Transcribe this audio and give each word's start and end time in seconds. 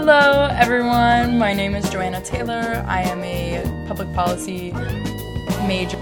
Hello, 0.00 0.46
everyone. 0.52 1.40
My 1.40 1.52
name 1.52 1.74
is 1.74 1.90
Johanna 1.90 2.20
Taylor. 2.20 2.84
I 2.86 3.02
am 3.02 3.20
a 3.24 3.64
public 3.88 4.12
policy 4.14 4.70
major. 5.66 5.98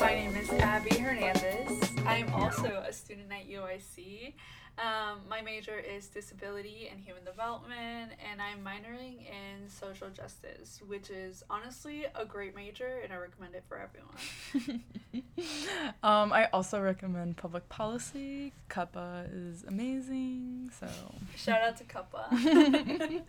My 0.00 0.12
name 0.12 0.34
is 0.34 0.50
Abby 0.54 0.96
Hernandez. 0.96 1.80
I 2.04 2.16
am 2.16 2.34
also 2.34 2.82
a 2.84 2.92
student 2.92 3.30
at 3.30 3.48
UIC. 3.48 4.32
Um, 4.78 5.20
my 5.28 5.42
major 5.42 5.78
is 5.78 6.06
disability 6.06 6.88
and 6.90 6.98
human 6.98 7.24
development, 7.24 8.12
and 8.30 8.40
I'm 8.40 8.64
minoring 8.64 9.26
in 9.26 9.68
social 9.68 10.08
justice, 10.08 10.80
which 10.86 11.10
is 11.10 11.44
honestly 11.50 12.06
a 12.14 12.24
great 12.24 12.56
major, 12.56 13.00
and 13.04 13.12
I 13.12 13.16
recommend 13.16 13.54
it 13.54 13.64
for 13.68 13.78
everyone. 13.78 14.82
um, 16.02 16.32
I 16.32 16.48
also 16.54 16.80
recommend 16.80 17.36
public 17.36 17.68
policy. 17.68 18.54
CUPPA 18.70 19.28
is 19.32 19.62
amazing. 19.64 20.70
So 20.80 20.88
shout 21.36 21.60
out 21.60 21.76
to 21.76 21.84
CUPPA. 21.84 23.22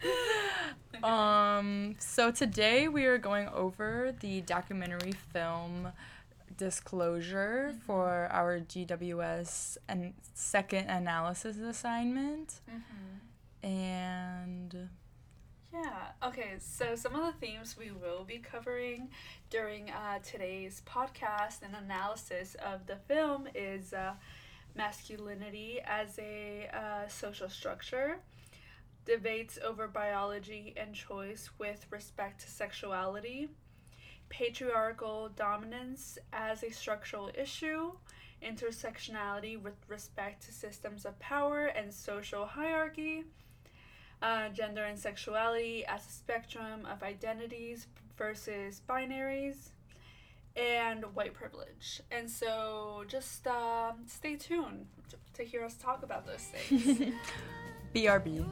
um, 1.04 1.96
so 2.00 2.32
today 2.32 2.88
we 2.88 3.06
are 3.06 3.18
going 3.18 3.50
over 3.50 4.16
the 4.22 4.42
documentary 4.42 5.14
film 5.34 5.92
disclosure 6.58 7.70
mm-hmm. 7.70 7.80
for 7.86 8.28
our 8.32 8.60
GWS 8.60 9.78
and 9.88 10.14
second 10.34 10.90
analysis 10.90 11.58
assignment. 11.58 12.62
Mm-hmm. 12.70 13.68
And 13.68 14.90
yeah, 15.74 16.10
okay, 16.24 16.56
so 16.60 16.96
some 16.96 17.16
of 17.16 17.26
the 17.26 17.40
themes 17.40 17.76
we 17.78 17.92
will 17.92 18.24
be 18.24 18.38
covering 18.38 19.10
during 19.50 19.90
uh, 19.90 20.20
today's 20.20 20.84
podcast 20.86 21.64
and 21.64 21.76
analysis 21.76 22.56
of 22.64 22.86
the 22.86 22.98
film 23.08 23.48
is 23.56 23.92
uh, 23.94 24.14
masculinity 24.76 25.80
as 25.84 26.20
a 26.20 26.70
uh, 26.74 27.08
social 27.08 27.50
structure, 27.50 28.20
debates 29.06 29.58
over 29.66 29.88
biology 29.88 30.74
and 30.78 30.94
choice 30.94 31.50
with 31.58 31.88
respect 31.90 32.42
to 32.42 32.50
sexuality 32.50 33.50
patriarchal 34.30 35.30
dominance 35.36 36.18
as 36.32 36.64
a 36.64 36.72
structural 36.72 37.30
issue, 37.38 37.92
intersectionality 38.42 39.62
with 39.62 39.76
respect 39.88 40.46
to 40.46 40.52
systems 40.52 41.06
of 41.06 41.18
power 41.20 41.66
and 41.68 41.94
social 41.94 42.46
hierarchy, 42.46 43.24
uh, 44.22 44.50
gender 44.50 44.84
and 44.86 44.98
sexuality 44.98 45.86
as 45.86 46.06
a 46.06 46.12
spectrum 46.12 46.86
of 46.86 47.04
identities 47.04 47.88
versus 48.18 48.82
binaries, 48.88 49.70
and 50.56 51.04
white 51.16 51.34
privilege. 51.34 52.02
And 52.12 52.30
so 52.30 53.04
just 53.08 53.48
uh, 53.48 53.94
stay 54.08 54.36
tuned 54.36 54.88
to 55.34 55.44
hear 55.44 55.64
us 55.64 55.76
talk 55.76 56.04
about 56.04 56.26
those 56.26 56.50
things. 56.52 57.14
BRB. 57.96 58.44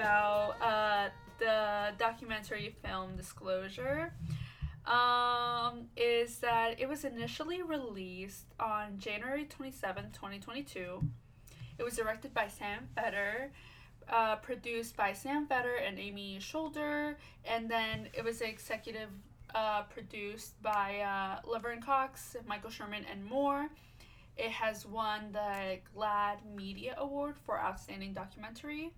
about 0.00 0.56
uh, 0.62 1.08
the 1.38 1.92
documentary 1.98 2.74
film 2.82 3.16
Disclosure 3.16 4.14
um, 4.86 5.88
is 5.94 6.38
that 6.38 6.80
it 6.80 6.88
was 6.88 7.04
initially 7.04 7.62
released 7.62 8.46
on 8.58 8.98
January 8.98 9.44
27, 9.44 10.04
2022. 10.12 11.02
It 11.78 11.82
was 11.82 11.96
directed 11.96 12.32
by 12.32 12.48
Sam 12.48 12.88
Feder, 12.94 13.52
uh, 14.08 14.36
produced 14.36 14.96
by 14.96 15.12
Sam 15.12 15.46
Feder 15.46 15.76
and 15.86 15.98
Amy 15.98 16.38
Scholder, 16.40 17.16
and 17.44 17.70
then 17.70 18.08
it 18.14 18.24
was 18.24 18.40
executive 18.40 19.10
uh, 19.54 19.82
produced 19.82 20.60
by 20.62 21.00
uh, 21.00 21.46
Laverne 21.46 21.82
Cox, 21.82 22.36
Michael 22.46 22.70
Sherman, 22.70 23.04
and 23.10 23.22
more. 23.22 23.68
It 24.38 24.50
has 24.50 24.86
won 24.86 25.32
the 25.32 25.78
GLAAD 25.94 26.38
Media 26.56 26.94
Award 26.96 27.36
for 27.44 27.60
Outstanding 27.60 28.14
Documentary. 28.14 28.92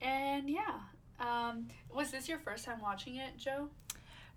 And 0.00 0.48
yeah, 0.48 0.80
um, 1.20 1.68
was 1.92 2.10
this 2.10 2.28
your 2.28 2.38
first 2.38 2.64
time 2.64 2.80
watching 2.80 3.16
it, 3.16 3.36
Joe? 3.36 3.68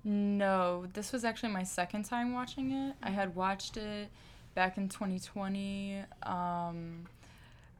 No, 0.03 0.87
this 0.93 1.11
was 1.11 1.23
actually 1.23 1.51
my 1.51 1.63
second 1.63 2.05
time 2.05 2.33
watching 2.33 2.71
it. 2.71 2.95
I 3.03 3.11
had 3.11 3.35
watched 3.35 3.77
it 3.77 4.09
back 4.55 4.77
in 4.77 4.89
2020. 4.89 5.99
Um, 6.23 7.05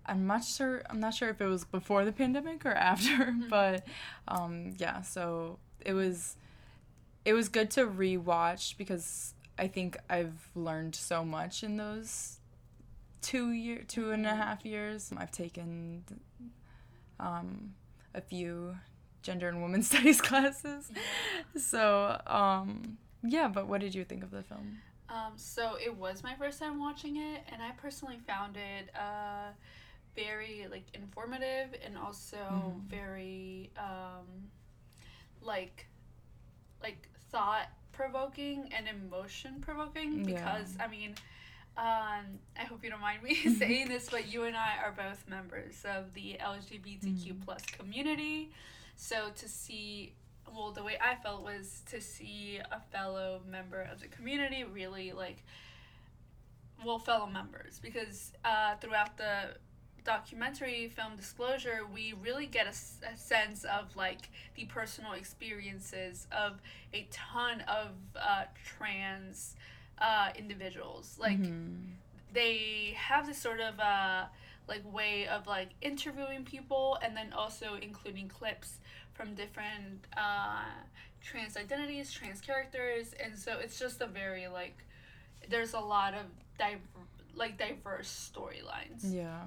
I'm 0.06 0.28
not 0.28 0.44
sure. 0.44 0.84
I'm 0.90 1.00
not 1.00 1.14
sure 1.14 1.30
if 1.30 1.42
it 1.42 1.48
was 1.48 1.66
before 1.66 2.06
the 2.06 2.12
pandemic 2.12 2.66
or 2.66 2.74
after, 2.74 3.10
mm-hmm. 3.26 3.50
but 3.50 3.86
um, 4.28 4.74
yeah. 4.78 5.02
So 5.02 5.58
it 5.84 5.94
was, 5.94 6.36
it 7.26 7.34
was 7.34 7.50
good 7.50 7.72
to 7.72 7.88
rewatch 7.88 8.78
because 8.78 9.34
I 9.58 9.68
think 9.68 9.98
I've 10.10 10.50
learned 10.56 10.96
so 10.96 11.26
much 11.26 11.64
in 11.64 11.78
those 11.78 12.38
two 13.22 13.52
year, 13.52 13.84
two 13.88 14.12
and 14.12 14.26
a 14.26 14.30
mm-hmm. 14.30 14.38
half 14.40 14.66
years. 14.66 15.12
I've 15.18 15.32
taken 15.32 16.04
um, 17.22 17.74
a 18.14 18.22
few 18.22 18.76
gender 19.22 19.48
and 19.48 19.62
women's 19.62 19.88
studies 19.92 20.20
classes. 20.20 20.92
So, 21.56 22.20
um, 22.28 22.98
yeah, 23.24 23.48
but 23.48 23.68
what 23.68 23.82
did 23.82 23.96
you 23.96 24.04
think 24.04 24.24
of 24.24 24.32
the 24.32 24.44
film? 24.44 24.80
Um, 25.10 25.34
so 25.36 25.76
it 25.84 25.96
was 25.96 26.24
my 26.24 26.36
first 26.36 26.60
time 26.60 26.80
watching 26.80 27.18
it, 27.18 27.44
and 27.52 27.62
I 27.62 27.72
personally 27.72 28.20
found 28.26 28.58
it 28.58 28.90
uh, 28.96 29.52
very 30.16 30.68
like 30.72 30.86
informative 30.94 31.76
and 31.86 31.98
also 31.98 32.38
mm-hmm. 32.38 32.80
very 32.88 33.72
um, 33.78 34.50
like 35.42 35.88
like 36.82 37.10
thought 37.32 37.68
provoking 37.92 38.70
and 38.76 38.88
emotion 38.88 39.56
provoking 39.62 40.24
because 40.24 40.76
yeah. 40.78 40.86
I 40.86 40.88
mean 40.88 41.16
um, 41.82 42.38
I 42.56 42.66
hope 42.70 42.84
you 42.84 42.92
don't 42.92 43.02
mind 43.02 43.24
me 43.24 43.34
saying 43.58 43.90
this, 43.90 44.08
but 44.08 44.32
you 44.32 44.44
and 44.44 44.56
I 44.56 44.76
are 44.86 44.92
both 44.92 45.28
members 45.28 45.84
of 45.84 46.14
the 46.14 46.38
LGBTQ 46.40 47.26
mm. 47.26 47.44
plus 47.44 47.66
community. 47.66 48.52
So 48.96 49.32
to 49.36 49.50
see, 49.50 50.14
well, 50.56 50.72
the 50.72 50.84
way 50.84 51.00
I 51.02 51.16
felt 51.16 51.44
was 51.44 51.82
to 51.90 52.00
see 52.00 52.60
a 52.72 52.80
fellow 52.96 53.42
member 53.50 53.82
of 53.82 54.00
the 54.00 54.08
community 54.10 54.64
really 54.64 55.12
like, 55.12 55.44
well, 56.86 57.00
fellow 57.00 57.26
members, 57.26 57.80
because 57.82 58.32
uh, 58.46 58.76
throughout 58.76 59.18
the 59.18 59.56
documentary 60.04 60.92
film 60.96 61.16
disclosure 61.16 61.82
we 61.94 62.14
really 62.24 62.48
get 62.48 62.66
a, 62.66 63.14
a, 63.14 63.16
sense 63.16 63.64
of 63.66 63.96
like 63.96 64.30
the 64.56 64.66
personal 64.66 65.12
experiences 65.12 66.26
of 66.32 66.60
a 66.92 67.08
ton 67.12 67.62
of 67.68 67.90
uh, 68.16 68.46
trans 68.66 69.56
uh, 70.02 70.30
individuals. 70.38 71.16
Like 71.20 71.40
mm-hmm. 71.40 71.92
they 72.34 72.96
have 72.98 73.28
this 73.28 73.38
sort 73.38 73.62
of 73.62 73.80
uh, 73.80 74.26
like 74.68 74.82
way 74.92 75.28
of 75.28 75.48
like 75.48 75.70
interviewing 75.82 76.44
people 76.44 76.98
and 77.02 77.16
then 77.16 77.32
also 77.34 77.76
including 77.82 78.28
clips 78.28 78.80
from 79.14 79.36
different 79.36 80.08
uh, 80.18 80.64
trans 81.22 81.56
identities, 81.56 82.12
trans 82.12 82.42
characters, 82.42 83.14
and 83.24 83.38
so 83.38 83.60
it's 83.60 83.80
just 83.80 84.02
a 84.02 84.08
very 84.08 84.48
like 84.48 84.78
there's 85.50 85.74
a 85.74 85.80
lot 85.80 86.14
of 86.14 86.26
div- 86.58 86.80
like 87.36 87.58
diverse 87.58 88.32
storylines. 88.34 89.02
Yeah. 89.04 89.42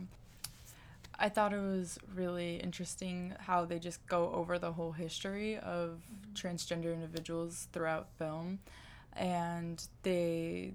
I 1.16 1.28
thought 1.28 1.52
it 1.52 1.60
was 1.60 1.96
really 2.12 2.56
interesting 2.56 3.34
how 3.38 3.64
they 3.64 3.78
just 3.78 4.04
go 4.08 4.32
over 4.32 4.58
the 4.58 4.72
whole 4.72 4.92
history 4.92 5.56
of 5.58 6.00
mm-hmm. 6.00 6.34
transgender 6.34 6.92
individuals 6.92 7.68
throughout 7.72 8.08
film 8.18 8.58
and 9.16 9.86
they 10.02 10.74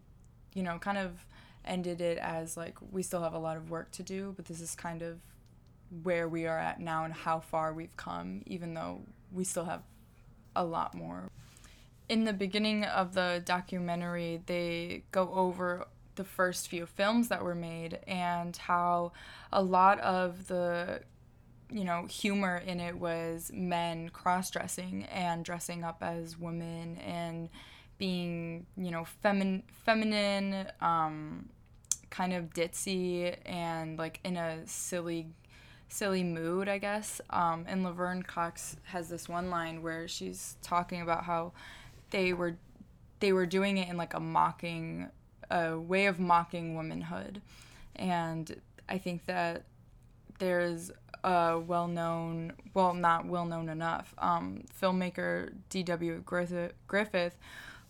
you 0.54 0.64
know 0.64 0.78
kind 0.80 0.98
of 0.98 1.26
ended 1.66 2.02
it 2.02 2.18
as 2.18 2.56
like 2.58 2.78
we 2.92 3.04
still 3.04 3.22
have 3.22 3.34
a 3.34 3.40
lot 3.40 3.58
of 3.58 3.70
work 3.70 3.92
to 3.92 4.04
do 4.04 4.34
but 4.36 4.46
this 4.46 4.62
is 4.62 4.76
kind 4.76 5.02
of 5.02 5.20
where 6.04 6.28
we 6.28 6.46
are 6.46 6.58
at 6.58 6.80
now 6.80 7.04
and 7.04 7.14
how 7.14 7.40
far 7.40 7.74
we've 7.74 7.98
come 7.98 8.42
even 8.46 8.74
though 8.74 9.02
we 9.32 9.44
still 9.44 9.66
have 9.66 9.82
a 10.56 10.64
lot 10.64 10.94
more. 10.94 11.30
In 12.08 12.24
the 12.24 12.34
beginning 12.34 12.84
of 12.86 13.14
the 13.14 13.42
documentary 13.46 14.42
they 14.46 15.04
go 15.12 15.32
over 15.34 15.86
the 16.16 16.24
first 16.24 16.68
few 16.68 16.86
films 16.86 17.30
that 17.30 17.44
were 17.44 17.56
made 17.56 18.00
and 18.08 18.56
how 18.58 19.14
a 19.54 19.62
lot 19.62 20.00
of 20.00 20.48
the 20.48 21.02
you 21.72 21.84
know 21.84 22.06
humor 22.08 22.62
in 22.66 22.80
it 22.80 22.98
was 22.98 23.52
men 23.54 24.10
cross-dressing 24.10 25.04
and 25.06 25.46
dressing 25.46 25.84
up 25.84 26.00
as 26.02 26.38
women 26.38 26.98
and 26.98 27.50
being 28.00 28.66
you 28.76 28.90
know 28.90 29.06
femin- 29.24 29.64
feminine 29.86 30.68
um, 30.82 31.48
kind 32.10 32.34
of 32.34 32.54
ditzy 32.54 33.36
and 33.46 34.00
like 34.00 34.20
in 34.24 34.36
a 34.38 34.66
silly 34.66 35.28
silly 35.90 36.24
mood 36.24 36.68
i 36.68 36.78
guess 36.78 37.20
um, 37.30 37.66
and 37.68 37.84
laverne 37.84 38.24
cox 38.24 38.78
has 38.86 39.10
this 39.10 39.30
one 39.30 39.50
line 39.50 39.84
where 39.84 40.08
she's 40.08 40.56
talking 40.62 41.02
about 41.02 41.26
how 41.26 41.52
they 42.10 42.34
were 42.34 42.56
they 43.20 43.34
were 43.34 43.46
doing 43.46 43.78
it 43.78 43.90
in 43.90 43.98
like 43.98 44.14
a 44.14 44.20
mocking 44.20 45.10
a 45.52 45.78
way 45.78 46.06
of 46.06 46.20
mocking 46.20 46.76
womanhood. 46.76 47.42
And 47.96 48.62
I 48.88 48.98
think 48.98 49.26
that 49.26 49.64
there's 50.38 50.92
a 51.24 51.60
well 51.60 51.88
known, 51.88 52.54
well, 52.74 52.94
not 52.94 53.26
well 53.26 53.46
known 53.46 53.70
enough, 53.70 54.14
um, 54.18 54.64
filmmaker 54.82 55.52
D.W. 55.70 56.24
Griffith, 56.26 57.38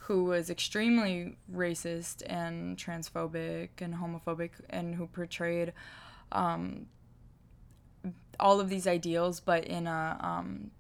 who 0.10 0.24
was 0.24 0.50
extremely 0.50 1.38
racist 1.54 2.24
and 2.26 2.78
transphobic 2.78 3.70
and 3.78 3.94
homophobic, 3.94 4.50
and 4.72 4.96
who 4.96 5.06
portrayed 5.06 5.72
um, 6.32 6.88
all 8.40 8.60
of 8.60 8.70
these 8.70 8.88
ideals, 8.88 9.40
but 9.40 9.66
in 9.66 9.86
a 9.86 10.18
um, 10.20 10.72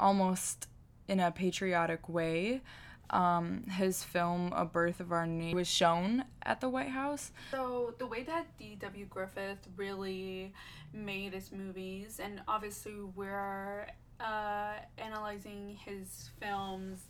almost 0.00 0.68
in 1.06 1.20
a 1.20 1.30
patriotic 1.30 2.08
way. 2.08 2.62
Um, 3.10 3.64
his 3.64 4.02
film 4.02 4.54
A 4.56 4.64
Birth 4.64 5.00
of 5.00 5.12
Our 5.12 5.26
Nation 5.26 5.54
was 5.54 5.68
shown 5.68 6.24
at 6.44 6.62
the 6.62 6.70
White 6.70 6.88
House. 6.88 7.30
So 7.50 7.94
the 7.98 8.06
way 8.06 8.22
that 8.22 8.46
D.W. 8.58 9.04
Griffith 9.04 9.68
really 9.76 10.54
made 10.94 11.34
his 11.34 11.52
movies, 11.52 12.20
and 12.24 12.40
obviously 12.48 12.94
we're 13.14 13.86
uh, 14.18 14.76
analyzing 14.96 15.76
his 15.84 16.30
films 16.40 17.00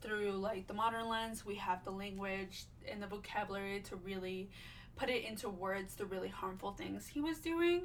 through 0.00 0.32
like 0.32 0.66
the 0.66 0.74
modern 0.74 1.08
lens. 1.08 1.44
We 1.44 1.56
have 1.56 1.84
the 1.84 1.90
language 1.90 2.64
and 2.90 3.02
the 3.02 3.06
vocabulary 3.06 3.80
to 3.80 3.96
really 3.96 4.48
put 4.96 5.08
it 5.08 5.24
into 5.24 5.48
words 5.48 5.94
the 5.94 6.04
really 6.04 6.28
harmful 6.28 6.72
things 6.72 7.06
he 7.06 7.20
was 7.20 7.38
doing. 7.38 7.82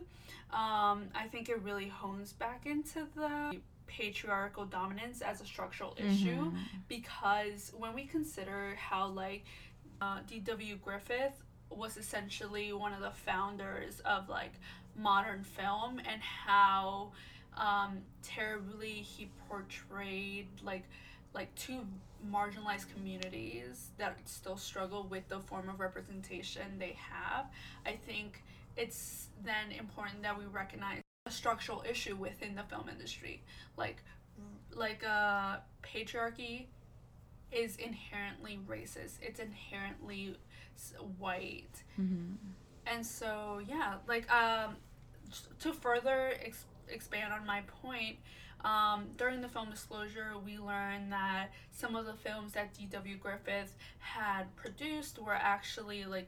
Um, 0.51 1.06
I 1.15 1.27
think 1.31 1.50
it 1.50 1.62
really 1.62 1.88
hones 1.88 2.33
back 2.33 2.65
into 2.65 3.07
the 3.15 3.59
patriarchal 3.88 4.65
dominance 4.65 5.21
as 5.21 5.41
a 5.41 5.45
structural 5.45 5.95
issue 5.97 6.45
mm-hmm. 6.45 6.57
because 6.88 7.71
when 7.77 7.94
we 7.94 8.06
consider 8.06 8.75
how 8.75 9.07
like 9.07 9.45
uh, 10.01 10.19
D.W. 10.27 10.77
Griffith 10.83 11.41
was 11.69 11.97
essentially 11.97 12.73
one 12.73 12.94
of 12.94 13.01
the 13.01 13.12
founders 13.12 14.01
of 14.01 14.27
like 14.27 14.53
modern 14.97 15.44
film 15.44 16.00
and 16.00 16.21
how 16.21 17.12
um, 17.57 18.00
terribly 18.21 18.89
he 18.89 19.29
portrayed 19.47 20.47
like 20.63 20.83
like 21.36 21.54
two 21.56 21.82
marginalized 22.32 22.92
communities 22.96 23.90
that 24.00 24.18
still 24.26 24.58
struggle 24.58 25.04
with 25.04 25.28
the 25.28 25.40
form 25.42 25.70
of 25.70 25.80
representation 25.80 26.64
they 26.80 26.98
have 26.98 27.46
i 27.86 27.92
think 27.92 28.42
it's 28.78 29.28
then 29.44 29.72
important 29.78 30.22
that 30.24 30.38
we 30.38 30.46
recognize 30.46 31.02
a 31.26 31.32
structural 31.32 31.84
issue 31.90 32.16
within 32.16 32.56
the 32.56 32.64
film 32.64 32.90
industry. 32.90 33.42
Like 33.78 34.04
like 34.74 35.04
uh 35.04 35.58
patriarchy 35.82 36.66
is 37.52 37.78
inherently 37.78 38.60
racist. 38.68 39.18
It's 39.22 39.40
inherently 39.40 40.38
white. 41.18 41.84
Mm-hmm. 42.00 42.34
and 42.86 43.06
so 43.06 43.62
yeah 43.68 43.96
like 44.08 44.30
um 44.32 44.76
to 45.60 45.72
further 45.72 46.34
ex- 46.44 46.66
expand 46.90 47.34
on 47.34 47.46
my 47.46 47.62
point 47.82 48.18
um, 48.65 49.06
during 49.15 49.41
the 49.41 49.47
film 49.47 49.69
disclosure, 49.69 50.33
we 50.44 50.57
learned 50.57 51.12
that 51.12 51.51
some 51.71 51.95
of 51.95 52.07
the 52.07 52.15
films 52.15 52.53
that 52.53 52.73
D.W. 52.73 53.17
Griffith 53.17 53.75
had 54.00 54.53
produced 54.56 55.19
were 55.19 55.35
actually 55.35 56.03
like 56.06 56.27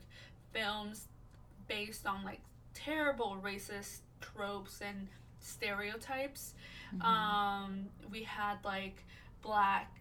films 0.52 1.08
based 1.66 2.06
on 2.06 2.24
like 2.24 2.40
terrible 2.74 3.36
racist 3.44 3.98
tropes 4.20 4.80
and 4.80 5.08
stereotypes. 5.40 6.54
Mm-hmm. 6.94 7.02
Um, 7.02 7.86
we 8.10 8.22
had 8.22 8.58
like 8.64 9.02
black 9.42 9.92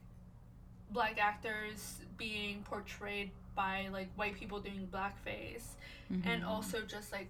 black 0.91 1.17
actors 1.19 1.95
being 2.17 2.63
portrayed 2.63 3.31
by 3.55 3.89
like 3.91 4.09
white 4.15 4.35
people 4.35 4.59
doing 4.59 4.87
blackface, 4.91 5.73
mm-hmm. 6.11 6.27
and 6.27 6.45
also 6.45 6.81
just 6.81 7.11
like 7.11 7.29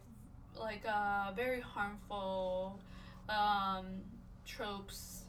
like 0.59 0.83
uh, 0.85 1.31
very 1.33 1.61
harmful 1.61 2.77
um, 3.29 3.85
tropes 4.47 5.23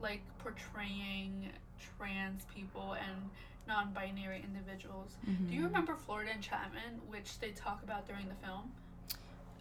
like 0.00 0.22
portraying 0.38 1.50
trans 1.98 2.44
people 2.54 2.94
and 2.94 3.30
non-binary 3.66 4.42
individuals. 4.42 5.16
Mm-hmm. 5.28 5.46
Do 5.46 5.52
you 5.52 5.58
mm-hmm. 5.58 5.66
remember 5.66 5.94
Florida 5.94 6.30
Enchantment, 6.32 7.02
which 7.08 7.38
they 7.40 7.50
talk 7.50 7.82
about 7.82 8.06
during 8.06 8.26
the 8.28 8.34
film? 8.46 8.72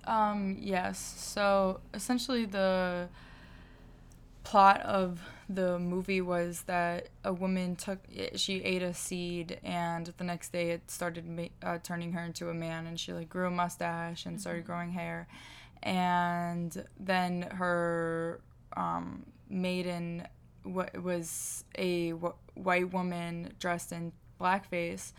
Um, 0.06 0.58
yes. 0.60 0.98
So 1.18 1.82
essentially, 1.94 2.46
the 2.46 3.10
plot 4.44 4.82
of 4.82 5.22
the 5.48 5.78
movie 5.78 6.22
was 6.22 6.64
that 6.64 7.10
a 7.24 7.34
woman 7.34 7.76
took 7.76 8.00
she 8.36 8.64
ate 8.64 8.82
a 8.82 8.94
seed 8.94 9.60
and 9.64 10.14
the 10.18 10.24
next 10.24 10.52
day 10.52 10.72
it 10.72 10.90
started 10.90 11.26
ma- 11.28 11.44
uh, 11.62 11.78
turning 11.84 12.14
her 12.14 12.24
into 12.24 12.50
a 12.50 12.54
man 12.54 12.88
and 12.88 13.00
she 13.00 13.12
like 13.14 13.30
grew 13.30 13.48
a 13.48 13.52
mustache 13.52 14.26
and 14.26 14.36
mm-hmm. 14.36 14.42
started 14.42 14.66
growing 14.66 14.92
hair 14.92 15.28
and 15.84 16.84
then 17.00 17.42
her 17.42 18.40
um, 18.75 19.25
maiden 19.50 20.27
what 20.63 21.01
was 21.01 21.63
a 21.75 22.12
w- 22.12 22.33
white 22.56 22.92
woman 22.94 23.54
dressed 23.60 23.92
in 23.92 24.12
blackface 24.39 25.13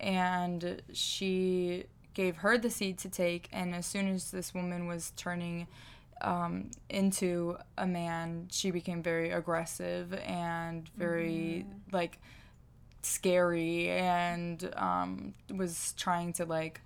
and 0.00 0.82
she 0.92 1.84
gave 2.14 2.36
her 2.36 2.56
the 2.58 2.70
seed 2.70 2.98
to 2.98 3.08
take 3.08 3.48
and 3.52 3.74
as 3.74 3.86
soon 3.86 4.08
as 4.08 4.30
this 4.30 4.54
woman 4.54 4.86
was 4.86 5.12
turning 5.16 5.66
um, 6.22 6.70
into 6.88 7.56
a 7.76 7.86
man 7.86 8.48
she 8.50 8.70
became 8.70 9.02
very 9.02 9.30
aggressive 9.30 10.14
and 10.14 10.88
very 10.96 11.66
mm. 11.66 11.92
like 11.92 12.18
scary 13.02 13.90
and 13.90 14.72
um, 14.76 15.34
was 15.54 15.94
trying 15.96 16.32
to 16.32 16.44
like 16.44 16.80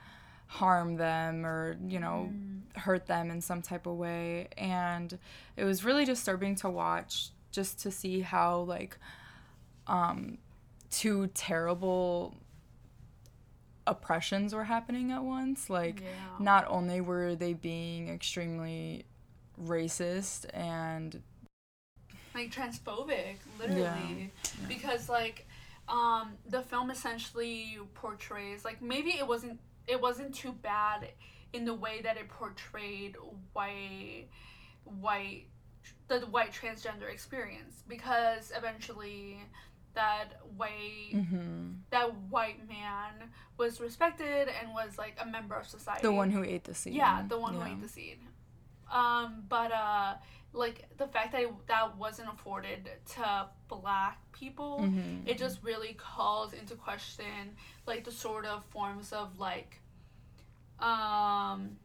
harm 0.50 0.96
them 0.96 1.46
or 1.46 1.76
you 1.86 2.00
know 2.00 2.28
mm. 2.28 2.60
hurt 2.76 3.06
them 3.06 3.30
in 3.30 3.40
some 3.40 3.62
type 3.62 3.86
of 3.86 3.94
way 3.94 4.48
and 4.58 5.16
it 5.56 5.62
was 5.62 5.84
really 5.84 6.04
disturbing 6.04 6.56
to 6.56 6.68
watch 6.68 7.30
just 7.52 7.78
to 7.78 7.88
see 7.88 8.20
how 8.20 8.58
like 8.62 8.98
um 9.86 10.36
two 10.90 11.28
terrible 11.34 12.34
oppressions 13.86 14.52
were 14.52 14.64
happening 14.64 15.12
at 15.12 15.22
once 15.22 15.70
like 15.70 16.00
yeah. 16.00 16.06
not 16.40 16.66
only 16.68 17.00
were 17.00 17.36
they 17.36 17.52
being 17.52 18.08
extremely 18.08 19.04
racist 19.64 20.46
and 20.52 21.22
like 22.34 22.52
transphobic 22.52 23.36
literally 23.56 23.82
yeah. 23.82 24.16
Yeah. 24.18 24.66
because 24.66 25.08
like 25.08 25.46
um 25.88 26.32
the 26.48 26.62
film 26.62 26.90
essentially 26.90 27.78
portrays 27.94 28.64
like 28.64 28.82
maybe 28.82 29.10
it 29.10 29.28
wasn't 29.28 29.60
it 29.90 30.00
wasn't 30.00 30.34
too 30.34 30.52
bad 30.52 31.08
in 31.52 31.64
the 31.64 31.74
way 31.74 32.00
that 32.02 32.16
it 32.16 32.28
portrayed 32.28 33.16
white 33.52 34.26
white 34.84 35.46
the 36.08 36.20
white 36.20 36.52
transgender 36.52 37.10
experience 37.10 37.82
because 37.88 38.52
eventually 38.56 39.38
that 39.94 40.28
white 40.56 41.12
mm-hmm. 41.12 41.72
that 41.90 42.14
white 42.28 42.68
man 42.68 43.28
was 43.56 43.80
respected 43.80 44.48
and 44.60 44.72
was 44.72 44.96
like 44.96 45.16
a 45.20 45.26
member 45.26 45.56
of 45.56 45.66
society 45.66 46.02
the 46.02 46.12
one 46.12 46.30
who 46.30 46.44
ate 46.44 46.64
the 46.64 46.74
seed 46.74 46.94
yeah 46.94 47.24
the 47.28 47.38
one 47.38 47.54
yeah. 47.54 47.60
who 47.60 47.72
ate 47.72 47.82
the 47.82 47.88
seed 47.88 48.18
um 48.92 49.42
but 49.48 49.72
uh 49.72 50.14
like 50.52 50.88
the 50.96 51.06
fact 51.06 51.32
that 51.32 51.44
that 51.68 51.96
wasn't 51.96 52.28
afforded 52.28 52.90
to 53.06 53.46
black 53.68 54.18
people 54.32 54.80
mm-hmm. 54.82 55.26
it 55.26 55.38
just 55.38 55.62
really 55.62 55.94
calls 55.94 56.52
into 56.52 56.74
question 56.74 57.54
like 57.86 58.04
the 58.04 58.10
sort 58.10 58.44
of 58.44 58.64
forms 58.66 59.12
of 59.12 59.38
like 59.38 59.79
um 60.80 61.76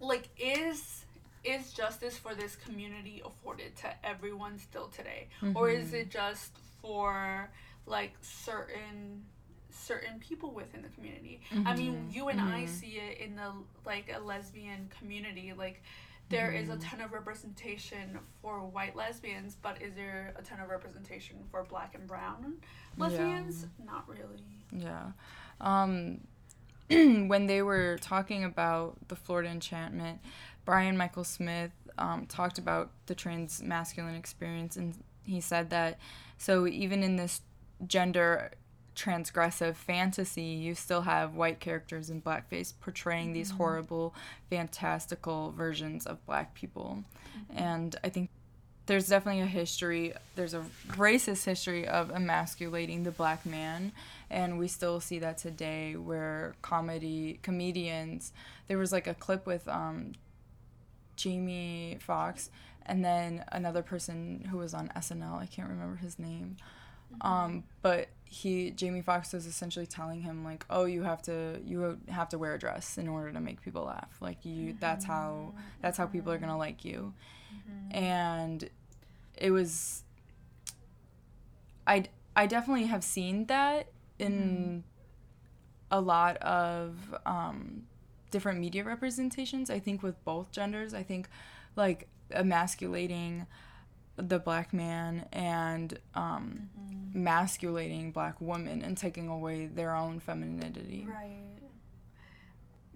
like 0.00 0.28
is 0.38 1.04
is 1.44 1.72
justice 1.72 2.18
for 2.18 2.34
this 2.34 2.56
community 2.56 3.22
afforded 3.24 3.74
to 3.76 3.88
everyone 4.04 4.58
still 4.58 4.88
today 4.88 5.28
mm-hmm. 5.40 5.56
or 5.56 5.70
is 5.70 5.94
it 5.94 6.10
just 6.10 6.52
for 6.82 7.48
like 7.86 8.12
certain 8.20 9.22
certain 9.70 10.18
people 10.18 10.50
within 10.50 10.82
the 10.82 10.88
community 10.88 11.40
mm-hmm. 11.50 11.66
i 11.66 11.74
mean 11.74 11.94
mm-hmm. 11.94 12.16
you 12.16 12.28
and 12.28 12.40
i 12.40 12.62
mm-hmm. 12.62 12.66
see 12.66 12.98
it 12.98 13.18
in 13.18 13.36
the 13.36 13.52
like 13.86 14.12
a 14.14 14.20
lesbian 14.20 14.90
community 14.98 15.52
like 15.56 15.82
there 16.30 16.52
is 16.52 16.68
a 16.68 16.72
mm-hmm. 16.72 16.82
ton 16.82 17.00
of 17.00 17.12
representation 17.12 18.18
for 18.40 18.60
white 18.60 18.94
lesbians, 18.94 19.56
but 19.60 19.82
is 19.82 19.94
there 19.94 20.32
a 20.38 20.42
ton 20.42 20.60
of 20.60 20.70
representation 20.70 21.36
for 21.50 21.64
black 21.64 21.96
and 21.96 22.06
brown 22.06 22.54
lesbians? 22.96 23.66
Yeah. 23.78 23.84
Not 23.84 24.08
really. 24.08 24.44
Yeah. 24.72 25.10
Um, 25.60 26.20
when 27.28 27.46
they 27.46 27.62
were 27.62 27.98
talking 28.00 28.44
about 28.44 28.96
the 29.08 29.16
Florida 29.16 29.48
Enchantment, 29.48 30.20
Brian 30.64 30.96
Michael 30.96 31.24
Smith 31.24 31.70
um, 31.98 32.26
talked 32.26 32.58
about 32.58 32.90
the 33.06 33.14
trans 33.14 33.62
masculine 33.62 34.14
experience, 34.14 34.76
and 34.76 34.94
he 35.24 35.40
said 35.40 35.70
that 35.70 35.98
so 36.36 36.66
even 36.66 37.02
in 37.02 37.16
this 37.16 37.42
gender 37.86 38.50
transgressive 38.96 39.76
fantasy, 39.76 40.42
you 40.42 40.74
still 40.74 41.02
have 41.02 41.34
white 41.34 41.60
characters 41.60 42.10
in 42.10 42.20
blackface 42.20 42.72
portraying 42.80 43.28
mm-hmm. 43.28 43.34
these 43.34 43.50
horrible, 43.50 44.14
fantastical 44.50 45.52
versions 45.52 46.06
of 46.06 46.24
black 46.26 46.54
people. 46.54 47.04
Mm-hmm. 47.36 47.62
And 47.62 47.96
I 48.02 48.08
think 48.08 48.30
there's 48.86 49.08
definitely 49.08 49.42
a 49.42 49.46
history 49.46 50.12
there's 50.34 50.54
a 50.54 50.64
racist 50.88 51.44
history 51.44 51.86
of 51.86 52.10
emasculating 52.10 53.04
the 53.04 53.12
black 53.12 53.46
man 53.46 53.92
and 54.30 54.58
we 54.58 54.68
still 54.68 55.00
see 55.00 55.18
that 55.18 55.38
today 55.38 55.96
where 55.96 56.54
comedy 56.62 57.38
comedians 57.42 58.32
there 58.68 58.78
was 58.78 58.92
like 58.92 59.06
a 59.06 59.14
clip 59.14 59.46
with 59.46 59.66
um 59.68 60.12
Jamie 61.16 61.98
Foxx 62.00 62.50
and 62.86 63.04
then 63.04 63.44
another 63.52 63.82
person 63.82 64.46
who 64.50 64.58
was 64.58 64.72
on 64.72 64.88
SNL 64.96 65.38
I 65.38 65.46
can't 65.46 65.68
remember 65.68 65.96
his 65.96 66.18
name. 66.18 66.56
Um 67.20 67.64
but 67.82 68.08
he 68.24 68.70
Jamie 68.70 69.02
Foxx 69.02 69.32
was 69.32 69.44
essentially 69.44 69.86
telling 69.86 70.22
him 70.22 70.44
like 70.44 70.64
oh 70.70 70.84
you 70.84 71.02
have 71.02 71.20
to 71.22 71.60
you 71.64 71.98
have 72.08 72.28
to 72.30 72.38
wear 72.38 72.54
a 72.54 72.58
dress 72.58 72.96
in 72.96 73.08
order 73.08 73.32
to 73.32 73.40
make 73.40 73.60
people 73.60 73.84
laugh. 73.84 74.16
Like 74.20 74.44
you 74.44 74.76
that's 74.78 75.04
how 75.04 75.52
that's 75.82 75.98
how 75.98 76.06
people 76.06 76.32
are 76.32 76.38
going 76.38 76.50
to 76.50 76.56
like 76.56 76.84
you. 76.84 77.12
And 77.90 78.70
it 79.36 79.50
was 79.50 80.04
I 81.86 82.04
I 82.36 82.46
definitely 82.46 82.86
have 82.86 83.02
seen 83.02 83.46
that 83.46 83.88
in 84.20 84.84
a 85.90 86.00
lot 86.00 86.36
of 86.38 86.96
um, 87.26 87.82
different 88.30 88.60
media 88.60 88.84
representations. 88.84 89.70
I 89.70 89.78
think 89.78 90.02
with 90.02 90.22
both 90.24 90.52
genders, 90.52 90.94
I 90.94 91.02
think 91.02 91.28
like 91.76 92.08
emasculating 92.30 93.46
the 94.16 94.38
black 94.38 94.72
man 94.72 95.26
and 95.32 95.98
um, 96.14 96.68
masculating 97.12 98.12
black 98.12 98.40
women 98.40 98.82
and 98.82 98.96
taking 98.96 99.28
away 99.28 99.66
their 99.66 99.94
own 99.94 100.20
femininity. 100.20 101.06
Right. 101.08 101.58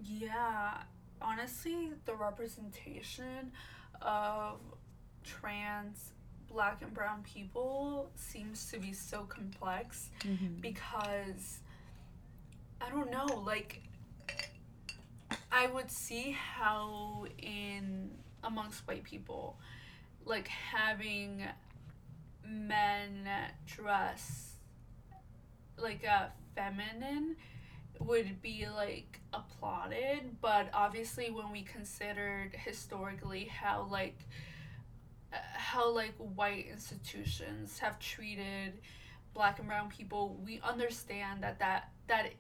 Yeah. 0.03 0.83
Honestly, 1.21 1.93
the 2.05 2.15
representation 2.15 3.53
of 4.03 4.61
trans 5.25 6.13
black 6.55 6.81
and 6.83 6.95
brown 6.95 7.23
people 7.25 8.09
seems 8.15 8.71
to 8.71 8.79
be 8.79 8.93
so 8.93 9.25
complex 9.25 10.11
Mhm. 10.21 10.61
because 10.61 11.59
I 12.81 12.89
don't 12.91 13.11
know, 13.11 13.27
like 13.45 13.83
I 15.51 15.67
would 15.67 15.91
see 15.91 16.31
how 16.31 17.27
in 17.39 18.11
amongst 18.45 18.87
white 18.87 19.03
people 19.05 19.59
like 20.25 20.49
having 20.49 21.45
men 22.47 23.29
dress 23.67 24.57
like 25.77 26.05
a 26.05 26.31
feminine 26.55 27.37
would 28.01 28.41
be 28.43 28.67
like 28.69 29.21
applauded 29.33 30.41
but 30.41 30.69
obviously 30.75 31.31
when 31.31 31.51
we 31.51 31.63
considered 31.63 32.53
historically 32.55 33.45
how 33.47 33.87
like 33.91 34.19
uh, 34.19 34.31
how 35.55 35.91
like 35.91 36.15
white 36.17 36.67
institutions 36.71 37.79
have 37.79 37.99
treated 37.99 38.75
black 39.35 39.59
and 39.59 39.69
brown 39.69 39.89
people 39.89 40.37
we 40.45 40.61
understand 40.63 41.43
that 41.43 41.59
that 41.59 41.91
that 42.09 42.31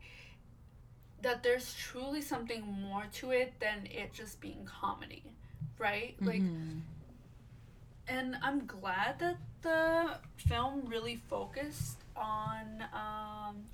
that 1.22 1.42
there's 1.42 1.74
truly 1.74 2.20
something 2.20 2.62
more 2.62 3.04
to 3.12 3.30
it 3.30 3.54
than 3.60 3.86
it 3.86 4.12
just 4.12 4.40
being 4.40 4.64
comedy 4.64 5.22
right 5.78 6.14
like 6.20 6.40
Mhm. 6.42 6.80
and 8.06 8.36
I'm 8.42 8.66
glad 8.66 9.18
that 9.20 9.38
the 9.62 10.18
film 10.36 10.84
really 10.86 11.16
focused 11.16 11.98
on 12.14 12.84
um, 12.92 13.64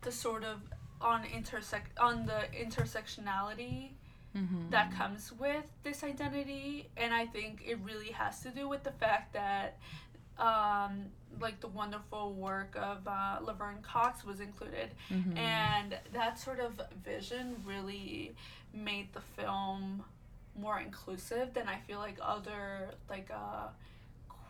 the 0.00 0.10
sort 0.12 0.42
of 0.44 0.60
on 1.00 1.24
intersect 1.24 1.96
on 1.98 2.26
the 2.26 2.48
intersectionality 2.52 3.90
Mhm. 4.38 4.70
that 4.70 4.92
comes 4.92 5.32
with 5.32 5.64
this 5.82 6.02
identity 6.04 6.88
and 6.96 7.12
I 7.14 7.26
think 7.26 7.62
it 7.66 7.78
really 7.80 8.12
has 8.12 8.40
to 8.42 8.50
do 8.50 8.68
with 8.68 8.82
the 8.84 8.92
fact 8.92 9.32
that 9.32 9.78
um, 10.38 11.06
like 11.40 11.60
the 11.60 11.66
wonderful 11.68 12.32
work 12.32 12.76
of 12.76 13.06
uh, 13.08 13.38
Laverne 13.42 13.82
Cox 13.82 14.24
was 14.24 14.38
included 14.40 14.90
Mhm. 15.10 15.36
and 15.36 15.98
that 16.12 16.38
sort 16.38 16.60
of 16.60 16.80
vision 17.04 17.62
really 17.66 18.34
made 18.72 19.12
the 19.12 19.20
film 19.20 20.04
more 20.54 20.78
inclusive 20.80 21.54
than 21.54 21.68
I 21.68 21.78
feel 21.86 21.98
like 21.98 22.18
other 22.22 22.94
like 23.08 23.30
uh 23.30 23.68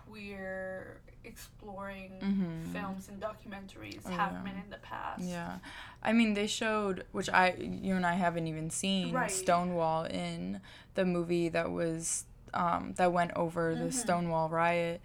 queer 0.09 1.01
exploring 1.25 2.13
Mhm. 2.23 2.73
films 2.73 3.09
and 3.09 3.21
documentaries 3.21 4.01
Oh, 4.07 4.11
have 4.11 4.33
yeah. 4.33 4.43
been 4.43 4.57
in 4.63 4.71
the 4.71 4.79
past. 4.79 5.23
Yeah. 5.25 5.59
I 6.03 6.13
mean, 6.13 6.35
they 6.35 6.47
showed, 6.47 7.05
which 7.13 7.29
I, 7.29 7.55
you 7.59 7.95
and 7.97 8.07
I 8.07 8.15
haven't 8.15 8.47
even 8.47 8.71
seen, 8.71 9.15
Right. 9.15 9.31
Stonewall 9.31 10.05
in 10.05 10.61
the 10.95 11.05
movie 11.05 11.49
that 11.51 11.71
was, 11.71 12.25
um, 12.55 12.95
that 12.97 13.13
went 13.13 13.33
over 13.35 13.75
the 13.77 13.87
Mhm. 13.87 13.93
Stonewall 13.93 14.49
riot. 14.49 15.01